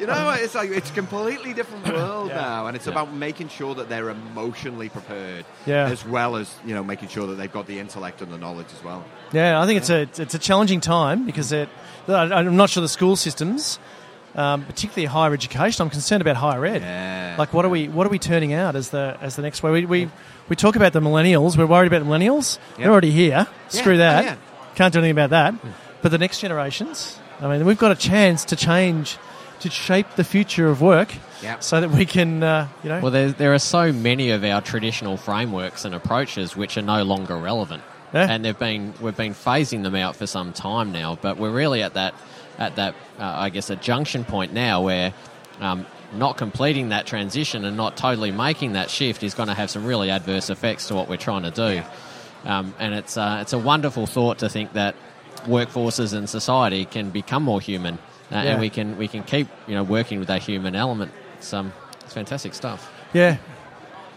You 0.00 0.06
know, 0.06 0.30
it's 0.30 0.54
like 0.54 0.70
it's 0.70 0.88
a 0.88 0.94
completely 0.94 1.52
different 1.52 1.86
world 1.86 2.28
Yeah. 2.30 2.36
now, 2.36 2.66
and 2.68 2.74
it's 2.76 2.86
Yeah. 2.86 2.92
about 2.92 3.12
making 3.12 3.48
sure 3.50 3.74
that 3.74 3.90
they're 3.90 4.08
emotionally 4.08 4.88
prepared, 4.88 5.44
Yeah. 5.66 5.84
as 5.90 6.06
well 6.06 6.36
as 6.36 6.50
you 6.64 6.74
know 6.74 6.82
making 6.82 7.08
sure 7.08 7.26
that 7.26 7.34
they've 7.34 7.52
got 7.52 7.66
the 7.66 7.78
intellect 7.78 8.22
and 8.22 8.32
the 8.32 8.38
knowledge 8.38 8.68
as 8.74 8.82
well. 8.82 9.04
Yeah, 9.32 9.60
I 9.60 9.66
think 9.66 9.76
it's 9.76 9.90
a 9.90 10.08
it's 10.22 10.32
a 10.34 10.38
challenging 10.38 10.80
time 10.80 11.26
because 11.26 11.52
it, 11.52 11.68
I'm 12.08 12.56
not 12.56 12.70
sure 12.70 12.80
the 12.80 12.88
school 12.88 13.14
systems, 13.14 13.78
um, 14.34 14.64
particularly 14.64 15.06
higher 15.06 15.32
education. 15.32 15.82
I'm 15.82 15.90
concerned 15.90 16.20
about 16.22 16.36
higher 16.36 16.64
ed. 16.64 16.82
Yeah. 16.82 17.36
Like, 17.38 17.52
what 17.52 17.64
are 17.64 17.68
we 17.68 17.88
what 17.88 18.06
are 18.06 18.10
we 18.10 18.18
turning 18.18 18.52
out 18.52 18.76
as 18.76 18.90
the 18.90 19.16
as 19.20 19.36
the 19.36 19.42
next 19.42 19.62
way? 19.62 19.70
We 19.70 19.84
we, 19.86 20.10
we 20.48 20.56
talk 20.56 20.76
about 20.76 20.92
the 20.92 21.00
millennials. 21.00 21.56
We're 21.56 21.66
worried 21.66 21.86
about 21.92 22.04
the 22.04 22.10
millennials. 22.10 22.58
Yeah. 22.76 22.84
They're 22.84 22.92
already 22.92 23.10
here. 23.10 23.46
Screw 23.68 23.92
Yeah, 23.94 23.98
that. 23.98 24.24
yeah. 24.24 24.36
Can't 24.74 24.92
do 24.92 24.98
anything 25.00 25.12
about 25.12 25.30
that. 25.30 25.54
But 26.02 26.10
the 26.12 26.18
next 26.18 26.40
generations. 26.40 27.18
I 27.40 27.48
mean, 27.48 27.64
we've 27.64 27.78
got 27.78 27.90
a 27.92 27.96
chance 27.96 28.44
to 28.46 28.56
change, 28.56 29.16
to 29.60 29.70
shape 29.70 30.06
the 30.16 30.24
future 30.24 30.68
of 30.68 30.80
work, 30.80 31.08
Yeah. 31.42 31.58
so 31.60 31.80
that 31.80 31.90
we 31.90 32.04
can, 32.04 32.42
uh, 32.42 32.66
you 32.82 32.88
know, 32.88 33.00
Well, 33.00 33.10
there, 33.12 33.30
there 33.30 33.54
are 33.54 33.58
so 33.60 33.92
many 33.92 34.30
of 34.30 34.42
our 34.44 34.60
traditional 34.60 35.16
frameworks 35.16 35.84
and 35.84 35.94
approaches 35.94 36.56
which 36.56 36.76
are 36.76 36.82
no 36.82 37.02
longer 37.04 37.36
relevant, 37.36 37.82
Yeah. 38.12 38.26
and 38.30 38.44
they've 38.44 38.58
been 38.58 38.94
we've 39.00 39.16
been 39.16 39.34
phasing 39.34 39.82
them 39.84 39.94
out 39.94 40.16
for 40.16 40.26
some 40.26 40.52
time 40.52 40.90
now. 40.92 41.16
But 41.20 41.36
we're 41.38 41.50
really 41.50 41.82
at 41.82 41.94
that 41.94 42.14
at 42.58 42.76
that 42.76 42.94
uh, 43.18 43.24
I 43.24 43.50
guess 43.50 43.70
a 43.70 43.76
junction 43.76 44.24
point 44.24 44.52
now 44.52 44.82
where 44.82 45.14
um, 45.60 45.86
not 46.14 46.36
completing 46.36 46.88
that 46.90 47.06
transition 47.06 47.64
and 47.64 47.76
not 47.76 47.96
totally 47.96 48.30
making 48.32 48.72
that 48.72 48.90
shift 48.90 49.22
is 49.22 49.34
going 49.34 49.48
to 49.48 49.54
have 49.54 49.70
some 49.70 49.84
really 49.84 50.10
adverse 50.10 50.50
effects 50.50 50.88
to 50.88 50.94
what 50.94 51.08
we're 51.08 51.16
trying 51.16 51.42
to 51.42 51.50
do. 51.50 51.82
Um, 52.44 52.74
and 52.78 52.94
it's 52.94 53.16
uh, 53.16 53.38
it's 53.42 53.52
a 53.52 53.58
wonderful 53.58 54.06
thought 54.06 54.38
to 54.38 54.48
think 54.48 54.72
that 54.74 54.94
workforces 55.44 56.14
and 56.14 56.28
society 56.28 56.84
can 56.84 57.10
become 57.10 57.42
more 57.42 57.60
human, 57.60 57.94
uh, 57.94 57.98
Yeah. 58.30 58.42
and 58.42 58.60
we 58.60 58.70
can 58.70 58.96
we 58.96 59.08
can 59.08 59.22
keep 59.22 59.48
you 59.66 59.74
know 59.74 59.82
working 59.82 60.18
with 60.18 60.28
that 60.28 60.42
human 60.42 60.74
element. 60.74 61.12
It's 61.38 61.52
um, 61.52 61.72
it's 62.04 62.14
fantastic 62.14 62.54
stuff. 62.54 62.90
Yeah. 63.12 63.36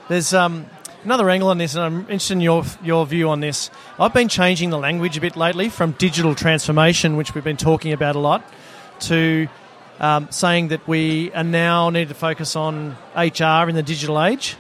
There's 0.07 0.33
um, 0.33 0.65
another 1.03 1.29
angle 1.29 1.49
on 1.49 1.57
this, 1.57 1.75
and 1.75 1.83
I'm 1.83 1.99
interested 2.01 2.33
in 2.33 2.41
your 2.41 2.63
your 2.83 3.05
view 3.05 3.29
on 3.29 3.39
this. 3.39 3.69
I've 3.99 4.13
been 4.13 4.27
changing 4.27 4.69
the 4.69 4.77
language 4.77 5.17
a 5.17 5.21
bit 5.21 5.35
lately 5.35 5.69
from 5.69 5.91
digital 5.93 6.35
transformation, 6.35 7.17
which 7.17 7.33
we've 7.33 7.43
been 7.43 7.57
talking 7.57 7.93
about 7.93 8.15
a 8.15 8.19
lot, 8.19 8.43
to 9.01 9.47
um, 9.99 10.29
saying 10.31 10.69
that 10.69 10.87
we 10.87 11.31
are 11.33 11.43
now 11.43 11.89
need 11.89 12.09
to 12.09 12.13
focus 12.13 12.55
on 12.55 12.97
HR 13.15 13.69
in 13.69 13.75
the 13.75 13.83
digital 13.83 14.21
age. 14.21 14.55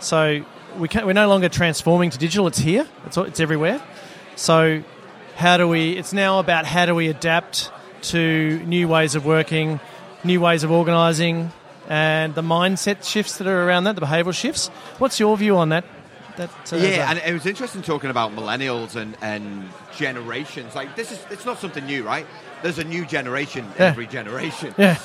So 0.00 0.44
we 0.78 0.88
can 0.88 1.06
we're 1.06 1.12
no 1.12 1.28
longer 1.28 1.48
transforming 1.48 2.10
to 2.10 2.18
digital; 2.18 2.46
it's 2.46 2.58
here, 2.58 2.86
it's 3.06 3.16
it's 3.16 3.40
everywhere. 3.40 3.82
So 4.36 4.82
how 5.36 5.56
do 5.56 5.68
we? 5.68 5.92
It's 5.92 6.12
now 6.12 6.38
about 6.38 6.66
how 6.66 6.86
do 6.86 6.94
we 6.94 7.08
adapt 7.08 7.70
to 8.02 8.60
new 8.66 8.88
ways 8.88 9.14
of 9.14 9.24
working, 9.24 9.80
new 10.24 10.40
ways 10.40 10.64
of 10.64 10.70
organising, 10.70 11.52
and 11.88 12.34
the 12.34 12.42
mindset 12.42 13.04
shifts 13.08 13.38
that 13.38 13.46
are 13.46 13.66
around 13.66 13.84
that, 13.84 13.94
the 13.96 14.02
behavioural 14.02 14.34
shifts. 14.34 14.68
What's 14.98 15.18
your 15.20 15.36
view 15.36 15.56
on 15.56 15.70
that? 15.70 15.84
That 16.36 16.50
uh, 16.72 16.76
Yeah, 16.76 17.10
and 17.10 17.18
it 17.18 17.32
was 17.32 17.44
interesting 17.46 17.82
talking 17.82 18.10
about 18.10 18.34
millennials 18.34 18.96
and, 18.96 19.16
and 19.20 19.68
generations. 19.96 20.74
Like 20.74 20.96
this 20.96 21.12
is 21.12 21.18
it's 21.30 21.44
not 21.44 21.58
something 21.58 21.84
new, 21.84 22.02
right? 22.04 22.26
There's 22.62 22.78
a 22.78 22.84
new 22.84 23.04
generation 23.04 23.66
Yeah. 23.78 23.86
every 23.86 24.06
generation. 24.06 24.74
yeah, 24.78 24.98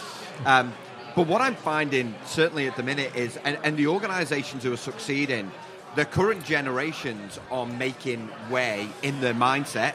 Um, 0.46 0.74
but 1.16 1.28
what 1.28 1.42
I'm 1.42 1.56
finding, 1.56 2.14
certainly 2.26 2.68
at 2.68 2.76
the 2.76 2.84
minute, 2.84 3.16
is 3.16 3.38
and, 3.44 3.58
and 3.64 3.76
the 3.76 3.88
organisations 3.88 4.64
who 4.64 4.72
are 4.72 4.78
succeeding, 4.78 5.52
the 5.96 6.06
current 6.06 6.46
generations 6.46 7.40
are 7.52 7.66
making 7.66 8.30
way 8.52 8.88
in 9.02 9.20
their 9.20 9.34
mindset. 9.34 9.94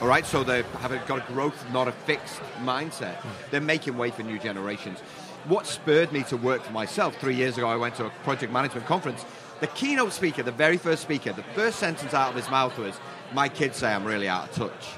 All 0.00 0.08
right, 0.08 0.26
so 0.26 0.42
they 0.42 0.62
have 0.80 1.06
got 1.06 1.18
a 1.28 1.32
growth, 1.32 1.64
not 1.72 1.86
a 1.86 1.92
fixed 1.92 2.40
mindset. 2.64 3.18
They're 3.52 3.60
making 3.60 3.96
way 3.98 4.10
for 4.10 4.22
new 4.24 4.38
generations. 4.38 4.98
What 5.44 5.66
spurred 5.66 6.12
me 6.12 6.22
to 6.24 6.36
work 6.36 6.62
for 6.62 6.72
myself 6.72 7.16
three 7.16 7.34
years 7.34 7.58
ago, 7.58 7.68
I 7.68 7.76
went 7.76 7.96
to 7.96 8.06
a 8.06 8.10
project 8.24 8.52
management 8.52 8.86
conference. 8.86 9.24
The 9.60 9.66
keynote 9.68 10.12
speaker, 10.12 10.42
the 10.42 10.52
very 10.52 10.76
first 10.76 11.02
speaker, 11.02 11.32
the 11.32 11.42
first 11.54 11.78
sentence 11.78 12.14
out 12.14 12.30
of 12.30 12.36
his 12.36 12.48
mouth 12.50 12.76
was, 12.78 12.98
"My 13.32 13.48
kids 13.48 13.76
say 13.78 13.92
I'm 13.92 14.04
really 14.04 14.28
out 14.28 14.48
of 14.48 14.54
touch." 14.54 14.88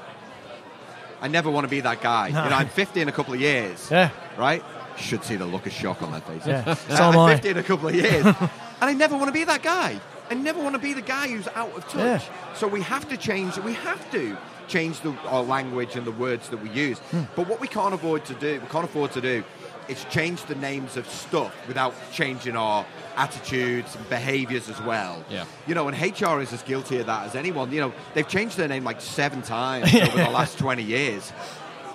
I 1.22 1.28
never 1.28 1.50
want 1.50 1.64
to 1.64 1.68
be 1.68 1.80
that 1.80 2.02
guy. 2.02 2.30
No. 2.30 2.44
You 2.44 2.50
know, 2.50 2.56
I'm 2.56 2.68
50 2.68 3.00
in 3.00 3.08
a 3.08 3.12
couple 3.12 3.32
of 3.32 3.40
years 3.40 3.90
yeah, 3.90 4.10
right? 4.36 4.62
Should 4.98 5.24
see 5.24 5.36
the 5.36 5.46
look 5.46 5.64
of 5.66 5.72
shock 5.72 6.02
on 6.02 6.12
their 6.12 6.20
faces. 6.20 6.46
yeah. 6.48 6.74
So 6.88 7.02
I'm 7.02 7.18
I. 7.18 7.34
50 7.34 7.48
in 7.48 7.56
a 7.56 7.62
couple 7.62 7.88
of 7.88 7.94
years. 7.94 8.24
and 8.26 8.50
I 8.80 8.92
never 8.92 9.16
want 9.16 9.28
to 9.28 9.32
be 9.32 9.44
that 9.44 9.62
guy. 9.62 9.98
I 10.30 10.34
never 10.34 10.62
want 10.62 10.74
to 10.74 10.78
be 10.80 10.92
the 10.92 11.02
guy 11.02 11.28
who's 11.28 11.48
out 11.54 11.74
of 11.76 11.88
touch. 11.88 12.22
Yeah. 12.24 12.54
So 12.54 12.68
we 12.68 12.82
have 12.82 13.08
to 13.08 13.16
change, 13.16 13.56
we 13.58 13.72
have 13.74 14.10
to 14.12 14.36
change 14.68 15.00
the, 15.00 15.12
our 15.26 15.42
language 15.42 15.96
and 15.96 16.06
the 16.06 16.12
words 16.12 16.48
that 16.50 16.62
we 16.62 16.70
use. 16.70 16.98
Hmm. 16.98 17.22
But 17.36 17.48
what 17.48 17.60
we 17.60 17.68
can't 17.68 17.94
avoid 17.94 18.24
to 18.26 18.34
do, 18.34 18.60
we 18.60 18.66
can't 18.68 18.84
afford 18.84 19.12
to 19.12 19.20
do, 19.20 19.44
is 19.88 20.04
changed 20.06 20.48
the 20.48 20.54
names 20.54 20.96
of 20.96 21.08
stuff 21.08 21.54
without 21.68 21.94
changing 22.12 22.56
our 22.56 22.84
attitudes 23.16 23.94
and 23.94 24.08
behaviors 24.08 24.68
as 24.68 24.80
well. 24.82 25.24
Yeah. 25.30 25.44
You 25.66 25.74
know, 25.74 25.88
and 25.88 25.96
HR 25.96 26.40
is 26.40 26.52
as 26.52 26.62
guilty 26.62 26.98
of 26.98 27.06
that 27.06 27.26
as 27.26 27.34
anyone. 27.34 27.72
You 27.72 27.80
know, 27.80 27.92
they've 28.14 28.26
changed 28.26 28.56
their 28.56 28.68
name 28.68 28.84
like 28.84 29.00
seven 29.00 29.42
times 29.42 29.94
over 29.94 30.16
the 30.16 30.30
last 30.30 30.58
20 30.58 30.82
years. 30.82 31.32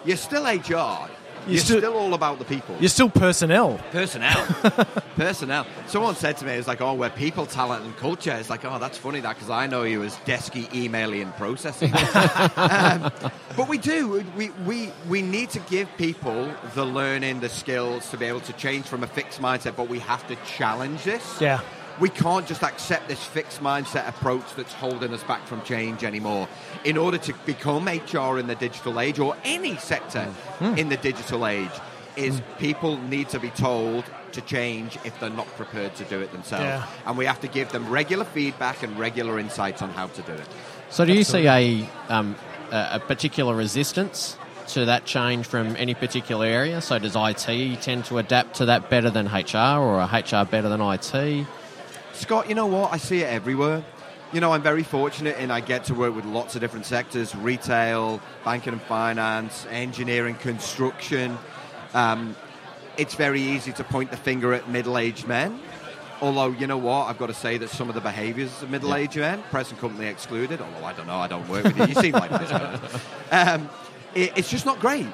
You're 0.05 0.17
still 0.17 0.45
HR. 0.45 1.09
You're 1.47 1.59
still- 1.59 1.79
still 1.79 1.97
all 1.97 2.13
about 2.13 2.39
the 2.39 2.45
people. 2.45 2.75
You're 2.79 2.89
still 2.89 3.09
personnel. 3.09 3.79
Personnel. 3.91 4.45
Personnel. 5.15 5.65
Someone 5.87 6.15
said 6.15 6.37
to 6.37 6.45
me, 6.45 6.53
it's 6.53 6.67
like, 6.67 6.81
oh, 6.81 6.93
we're 6.93 7.09
people, 7.09 7.45
talent, 7.45 7.83
and 7.85 7.95
culture. 7.97 8.31
It's 8.31 8.49
like, 8.49 8.63
oh, 8.65 8.79
that's 8.79 8.97
funny 8.97 9.19
that 9.21 9.35
because 9.35 9.49
I 9.49 9.67
know 9.67 9.83
you 9.83 10.03
as 10.03 10.15
desky, 10.25 10.73
emailing, 10.73 11.21
and 11.21 11.33
processing. 11.35 11.93
um, 12.55 13.11
but 13.57 13.67
we 13.67 13.77
do. 13.77 14.23
We, 14.37 14.49
we, 14.65 14.91
we 15.07 15.21
need 15.21 15.49
to 15.51 15.59
give 15.61 15.89
people 15.97 16.51
the 16.75 16.85
learning, 16.85 17.39
the 17.41 17.49
skills 17.49 18.09
to 18.11 18.17
be 18.17 18.25
able 18.25 18.41
to 18.41 18.53
change 18.53 18.85
from 18.85 19.03
a 19.03 19.07
fixed 19.07 19.41
mindset, 19.41 19.75
but 19.75 19.89
we 19.89 19.99
have 19.99 20.25
to 20.27 20.35
challenge 20.45 21.03
this. 21.03 21.41
Yeah. 21.41 21.61
We 21.99 22.09
can't 22.09 22.47
just 22.47 22.63
accept 22.63 23.07
this 23.07 23.23
fixed 23.23 23.61
mindset 23.61 24.07
approach 24.07 24.45
that's 24.55 24.73
holding 24.73 25.13
us 25.13 25.23
back 25.23 25.45
from 25.45 25.61
change 25.63 26.03
anymore. 26.03 26.47
In 26.85 26.97
order 26.97 27.17
to 27.17 27.33
become 27.45 27.87
HR 27.87 28.39
in 28.39 28.47
the 28.47 28.55
digital 28.55 28.99
age 28.99 29.19
or 29.19 29.35
any 29.43 29.75
sector 29.77 30.23
Hmm. 30.59 30.77
in 30.77 30.89
the 30.89 30.97
digital 30.97 31.45
age, 31.45 31.71
is 32.15 32.41
people 32.57 32.97
need 32.97 33.29
to 33.29 33.39
be 33.39 33.49
told 33.51 34.03
to 34.33 34.41
change 34.41 34.97
if 35.05 35.17
they're 35.19 35.29
not 35.29 35.47
prepared 35.57 35.95
to 35.95 36.03
do 36.05 36.19
it 36.19 36.31
themselves. 36.31 36.65
Yeah. 36.65 36.83
And 37.05 37.17
we 37.17 37.25
have 37.25 37.39
to 37.41 37.47
give 37.47 37.71
them 37.71 37.89
regular 37.89 38.25
feedback 38.25 38.83
and 38.83 38.97
regular 38.99 39.39
insights 39.39 39.81
on 39.81 39.89
how 39.91 40.07
to 40.07 40.21
do 40.21 40.33
it. 40.33 40.47
So, 40.89 41.05
do 41.05 41.13
you 41.13 41.23
see 41.23 41.47
a, 41.47 41.89
um, 42.09 42.35
a 42.71 42.99
particular 42.99 43.55
resistance 43.55 44.37
to 44.67 44.85
that 44.85 45.05
change 45.05 45.45
from 45.47 45.75
any 45.77 45.93
particular 45.93 46.45
area? 46.45 46.81
So, 46.81 46.99
does 46.99 47.15
IT 47.15 47.81
tend 47.81 48.05
to 48.05 48.17
adapt 48.17 48.55
to 48.57 48.65
that 48.65 48.89
better 48.89 49.09
than 49.09 49.27
HR, 49.27 49.79
or 49.79 50.01
HR 50.03 50.45
better 50.45 50.69
than 50.69 50.81
IT? 50.81 51.45
Scott, 52.19 52.49
you 52.49 52.55
know 52.55 52.65
what? 52.65 52.91
I 52.91 52.97
see 52.97 53.21
it 53.21 53.27
everywhere. 53.27 53.81
You 54.33 54.41
know, 54.41 54.51
I'm 54.51 54.61
very 54.61 54.83
fortunate 54.83 55.37
and 55.39 55.53
I 55.53 55.61
get 55.61 55.85
to 55.85 55.95
work 55.95 56.13
with 56.13 56.25
lots 56.25 56.53
of 56.53 56.59
different 56.59 56.85
sectors 56.85 57.33
retail, 57.33 58.21
banking 58.43 58.73
and 58.73 58.81
finance, 58.81 59.65
engineering, 59.71 60.35
construction. 60.35 61.37
Um, 61.93 62.35
it's 62.97 63.15
very 63.15 63.41
easy 63.41 63.71
to 63.71 63.85
point 63.85 64.11
the 64.11 64.17
finger 64.17 64.53
at 64.53 64.69
middle 64.69 64.97
aged 64.97 65.27
men. 65.27 65.61
Although, 66.21 66.49
you 66.49 66.67
know 66.67 66.77
what? 66.77 67.05
I've 67.05 67.17
got 67.17 67.27
to 67.27 67.33
say 67.33 67.57
that 67.57 67.69
some 67.69 67.87
of 67.87 67.95
the 67.95 68.01
behaviours 68.01 68.61
of 68.61 68.69
middle 68.69 68.93
aged 68.93 69.15
men, 69.15 69.41
present 69.43 69.79
company 69.79 70.07
excluded, 70.07 70.59
although 70.59 70.85
I 70.85 70.91
don't 70.91 71.07
know, 71.07 71.15
I 71.15 71.29
don't 71.29 71.47
work 71.47 71.63
with 71.63 71.77
you. 71.77 71.85
You 71.85 71.95
seem 71.95 72.11
like 72.11 72.29
this 72.31 72.49
guy. 72.49 72.79
Um, 73.31 73.69
it, 74.13 74.33
it's 74.35 74.51
just 74.51 74.65
not 74.65 74.81
great. 74.81 75.07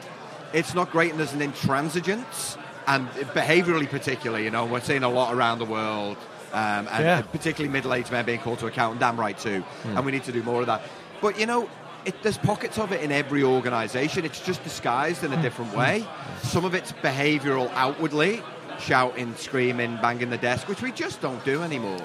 It's 0.53 0.73
not 0.73 0.91
great, 0.91 1.11
and 1.11 1.19
there's 1.19 1.33
an 1.33 1.41
intransigence, 1.41 2.57
and 2.87 3.07
behaviourally, 3.09 3.87
particularly, 3.87 4.45
you 4.45 4.51
know, 4.51 4.65
we're 4.65 4.81
seeing 4.81 5.03
a 5.03 5.09
lot 5.09 5.35
around 5.35 5.59
the 5.59 5.65
world, 5.65 6.17
um, 6.55 6.87
and 6.91 7.03
Yeah. 7.03 7.21
particularly 7.21 7.71
middle-aged 7.71 8.11
men 8.11 8.25
being 8.25 8.39
called 8.39 8.59
to 8.59 8.67
account, 8.67 8.91
and 8.91 8.99
damn 8.99 9.19
right 9.19 9.37
too. 9.37 9.61
Hmm. 9.83 9.97
And 9.97 10.05
we 10.05 10.11
need 10.11 10.23
to 10.23 10.31
do 10.31 10.41
more 10.41 10.61
of 10.61 10.67
that. 10.67 10.81
But 11.21 11.39
you 11.39 11.45
know, 11.45 11.69
it, 12.05 12.15
there's 12.23 12.37
pockets 12.37 12.77
of 12.77 12.91
it 12.91 13.01
in 13.01 13.11
every 13.11 13.43
organisation. 13.43 14.25
It's 14.25 14.39
just 14.39 14.63
disguised 14.63 15.23
in 15.23 15.33
a 15.33 15.35
hmm. 15.35 15.41
different 15.41 15.71
hmm. 15.71 15.79
way. 15.79 16.05
Some 16.43 16.65
of 16.65 16.73
it's 16.73 16.93
behavioural 16.93 17.69
outwardly, 17.73 18.41
shouting, 18.79 19.35
screaming, 19.35 19.97
banging 20.01 20.29
the 20.29 20.37
desk, 20.37 20.67
which 20.67 20.81
we 20.81 20.91
just 20.91 21.21
don't 21.21 21.43
do 21.43 21.61
anymore. 21.61 22.01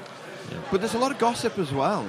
But 0.70 0.80
there's 0.80 0.94
a 0.94 0.98
lot 0.98 1.12
of 1.12 1.18
gossip 1.18 1.58
as 1.58 1.72
well. 1.72 2.04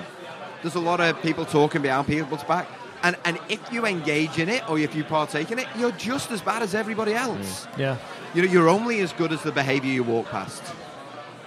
There's 0.64 0.76
a 0.76 0.80
lot 0.80 1.00
of 1.00 1.22
people 1.22 1.46
talking 1.46 1.82
behind 1.82 2.08
people's 2.08 2.44
back. 2.44 2.68
And, 3.04 3.16
and 3.26 3.40
if 3.50 3.60
you 3.74 3.86
engage 3.86 4.38
in 4.38 4.48
it 4.48 4.68
or 4.70 4.78
if 4.78 4.96
you 4.96 5.04
partake 5.04 5.52
in 5.52 5.60
it, 5.60 5.68
you're 5.76 5.92
just 5.94 6.32
as 6.32 6.42
bad 6.42 6.62
as 6.62 6.76
everybody 6.76 7.14
else. 7.14 7.68
Yeah. 7.78 7.98
You 8.36 8.44
know, 8.44 8.52
you're 8.52 8.70
only 8.70 9.00
as 9.00 9.12
good 9.14 9.32
as 9.32 9.42
the 9.42 9.52
behaviour 9.52 9.92
you 9.92 10.04
walk 10.04 10.28
past. 10.28 10.62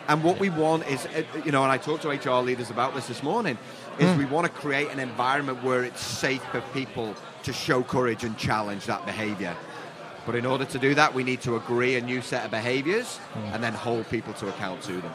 And 0.09 0.23
what 0.23 0.39
we 0.39 0.51
want 0.51 0.87
is, 0.87 1.07
uh, 1.07 1.23
you 1.45 1.53
know, 1.53 1.63
and 1.63 1.73
I 1.73 1.79
talked 1.79 2.03
to 2.03 2.11
HR 2.11 2.43
leaders 2.43 2.71
about 2.71 2.95
this 2.95 3.07
this 3.07 3.23
morning, 3.23 3.57
is 3.99 4.17
we 4.19 4.27
want 4.27 4.47
to 4.47 4.53
create 4.53 4.91
an 4.91 4.99
environment 5.01 5.63
where 5.63 5.85
it's 5.85 6.01
safe 6.03 6.43
for 6.51 6.61
people 6.73 7.15
to 7.45 7.53
show 7.53 7.83
courage 7.83 8.25
and 8.25 8.37
challenge 8.37 8.87
that 8.87 9.05
behaviour. 9.07 9.57
But 10.27 10.35
in 10.35 10.47
order 10.47 10.65
to 10.65 10.79
do 10.79 10.95
that, 10.95 11.15
we 11.15 11.23
need 11.23 11.43
to 11.43 11.57
agree 11.57 11.97
a 11.97 12.01
new 12.01 12.23
set 12.23 12.45
of 12.45 12.51
behaviours 12.51 13.19
and 13.53 13.63
then 13.63 13.75
hold 13.75 14.09
people 14.11 14.33
to 14.35 14.49
account 14.49 14.83
to 14.83 14.93
them. 15.01 15.13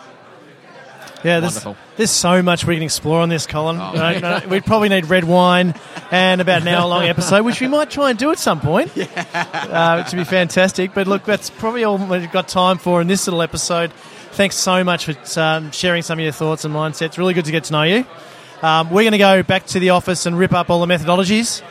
Yeah, 1.24 1.41
there's, 1.41 1.65
there's 1.98 2.12
so 2.12 2.41
much 2.41 2.65
we 2.65 2.75
can 2.75 2.84
explore 2.84 3.19
on 3.19 3.29
this, 3.29 3.46
Colin. 3.46 3.77
Oh. 3.79 4.42
We'd 4.48 4.66
probably 4.66 4.90
need 4.90 5.07
red 5.07 5.25
wine 5.25 5.74
and 6.11 6.40
about 6.40 6.61
an 6.61 6.68
hour 6.70 6.87
long 6.87 7.03
episode, 7.03 7.44
which 7.44 7.59
we 7.59 7.68
might 7.68 7.90
try 7.90 8.09
and 8.09 8.20
do 8.20 8.31
at 8.31 8.40
some 8.40 8.59
point. 8.59 8.92
Yeah. 9.00 9.05
Uh, 9.33 10.03
to 10.03 10.16
be 10.16 10.24
fantastic. 10.24 10.94
But 10.94 11.07
look, 11.07 11.24
that's 11.24 11.50
probably 11.50 11.83
all 11.83 11.98
we've 11.98 12.31
got 12.31 12.48
time 12.48 12.77
for 12.77 13.01
in 13.01 13.07
this 13.07 13.27
little 13.27 13.42
episode. 13.42 13.92
Thanks 14.31 14.55
so 14.55 14.83
much 14.83 15.05
for 15.05 15.39
um, 15.42 15.72
sharing 15.72 16.01
some 16.01 16.18
of 16.20 16.24
your 16.24 16.31
thoughts 16.31 16.63
and 16.65 16.74
mindsets. 16.74 17.18
Really 17.18 17.33
good 17.33 17.46
to 17.46 17.51
get 17.51 17.65
to 17.65 17.74
know 17.74 17.83
you. 17.83 18.05
Um, 18.61 18.89
we're 18.89 19.03
going 19.03 19.11
to 19.13 19.18
go 19.18 19.44
back 19.44 19.65
to 19.68 19.79
the 19.79 19.92
office 19.92 20.25
and 20.25 20.37
rip 20.37 20.53
up 20.53 20.70
all 20.70 20.85
the 20.85 20.94
methodologies. 20.94 21.61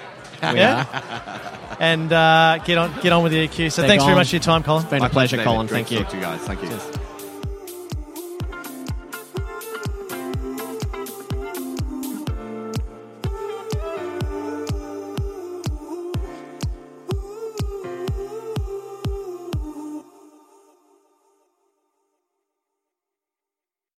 We 0.42 0.59
Yeah. 0.59 0.85
are. 0.92 1.77
And 1.81 2.12
uh, 2.12 2.59
get 2.64 2.77
on 2.79 2.92
get 3.03 3.12
on 3.12 3.23
with 3.23 3.33
the 3.33 3.47
EQ. 3.47 3.71
So 3.73 3.83
They're 3.83 3.88
thanks 3.88 4.05
very 4.05 4.16
much 4.16 4.31
for 4.31 4.37
your 4.37 4.42
time, 4.42 4.62
Colin. 4.64 4.87
Been 4.88 4.99
My 5.01 5.07
a 5.07 5.11
pleasure, 5.11 5.37
David. 5.37 5.47
Colin. 5.47 5.66
Great 5.68 5.87
Thank 5.87 5.88
to 5.88 5.94
you. 5.94 6.01
talk 6.01 6.11
to 6.11 6.16
you 6.16 6.23
guys. 6.23 6.40
Thank 6.40 6.62
you. 6.62 6.98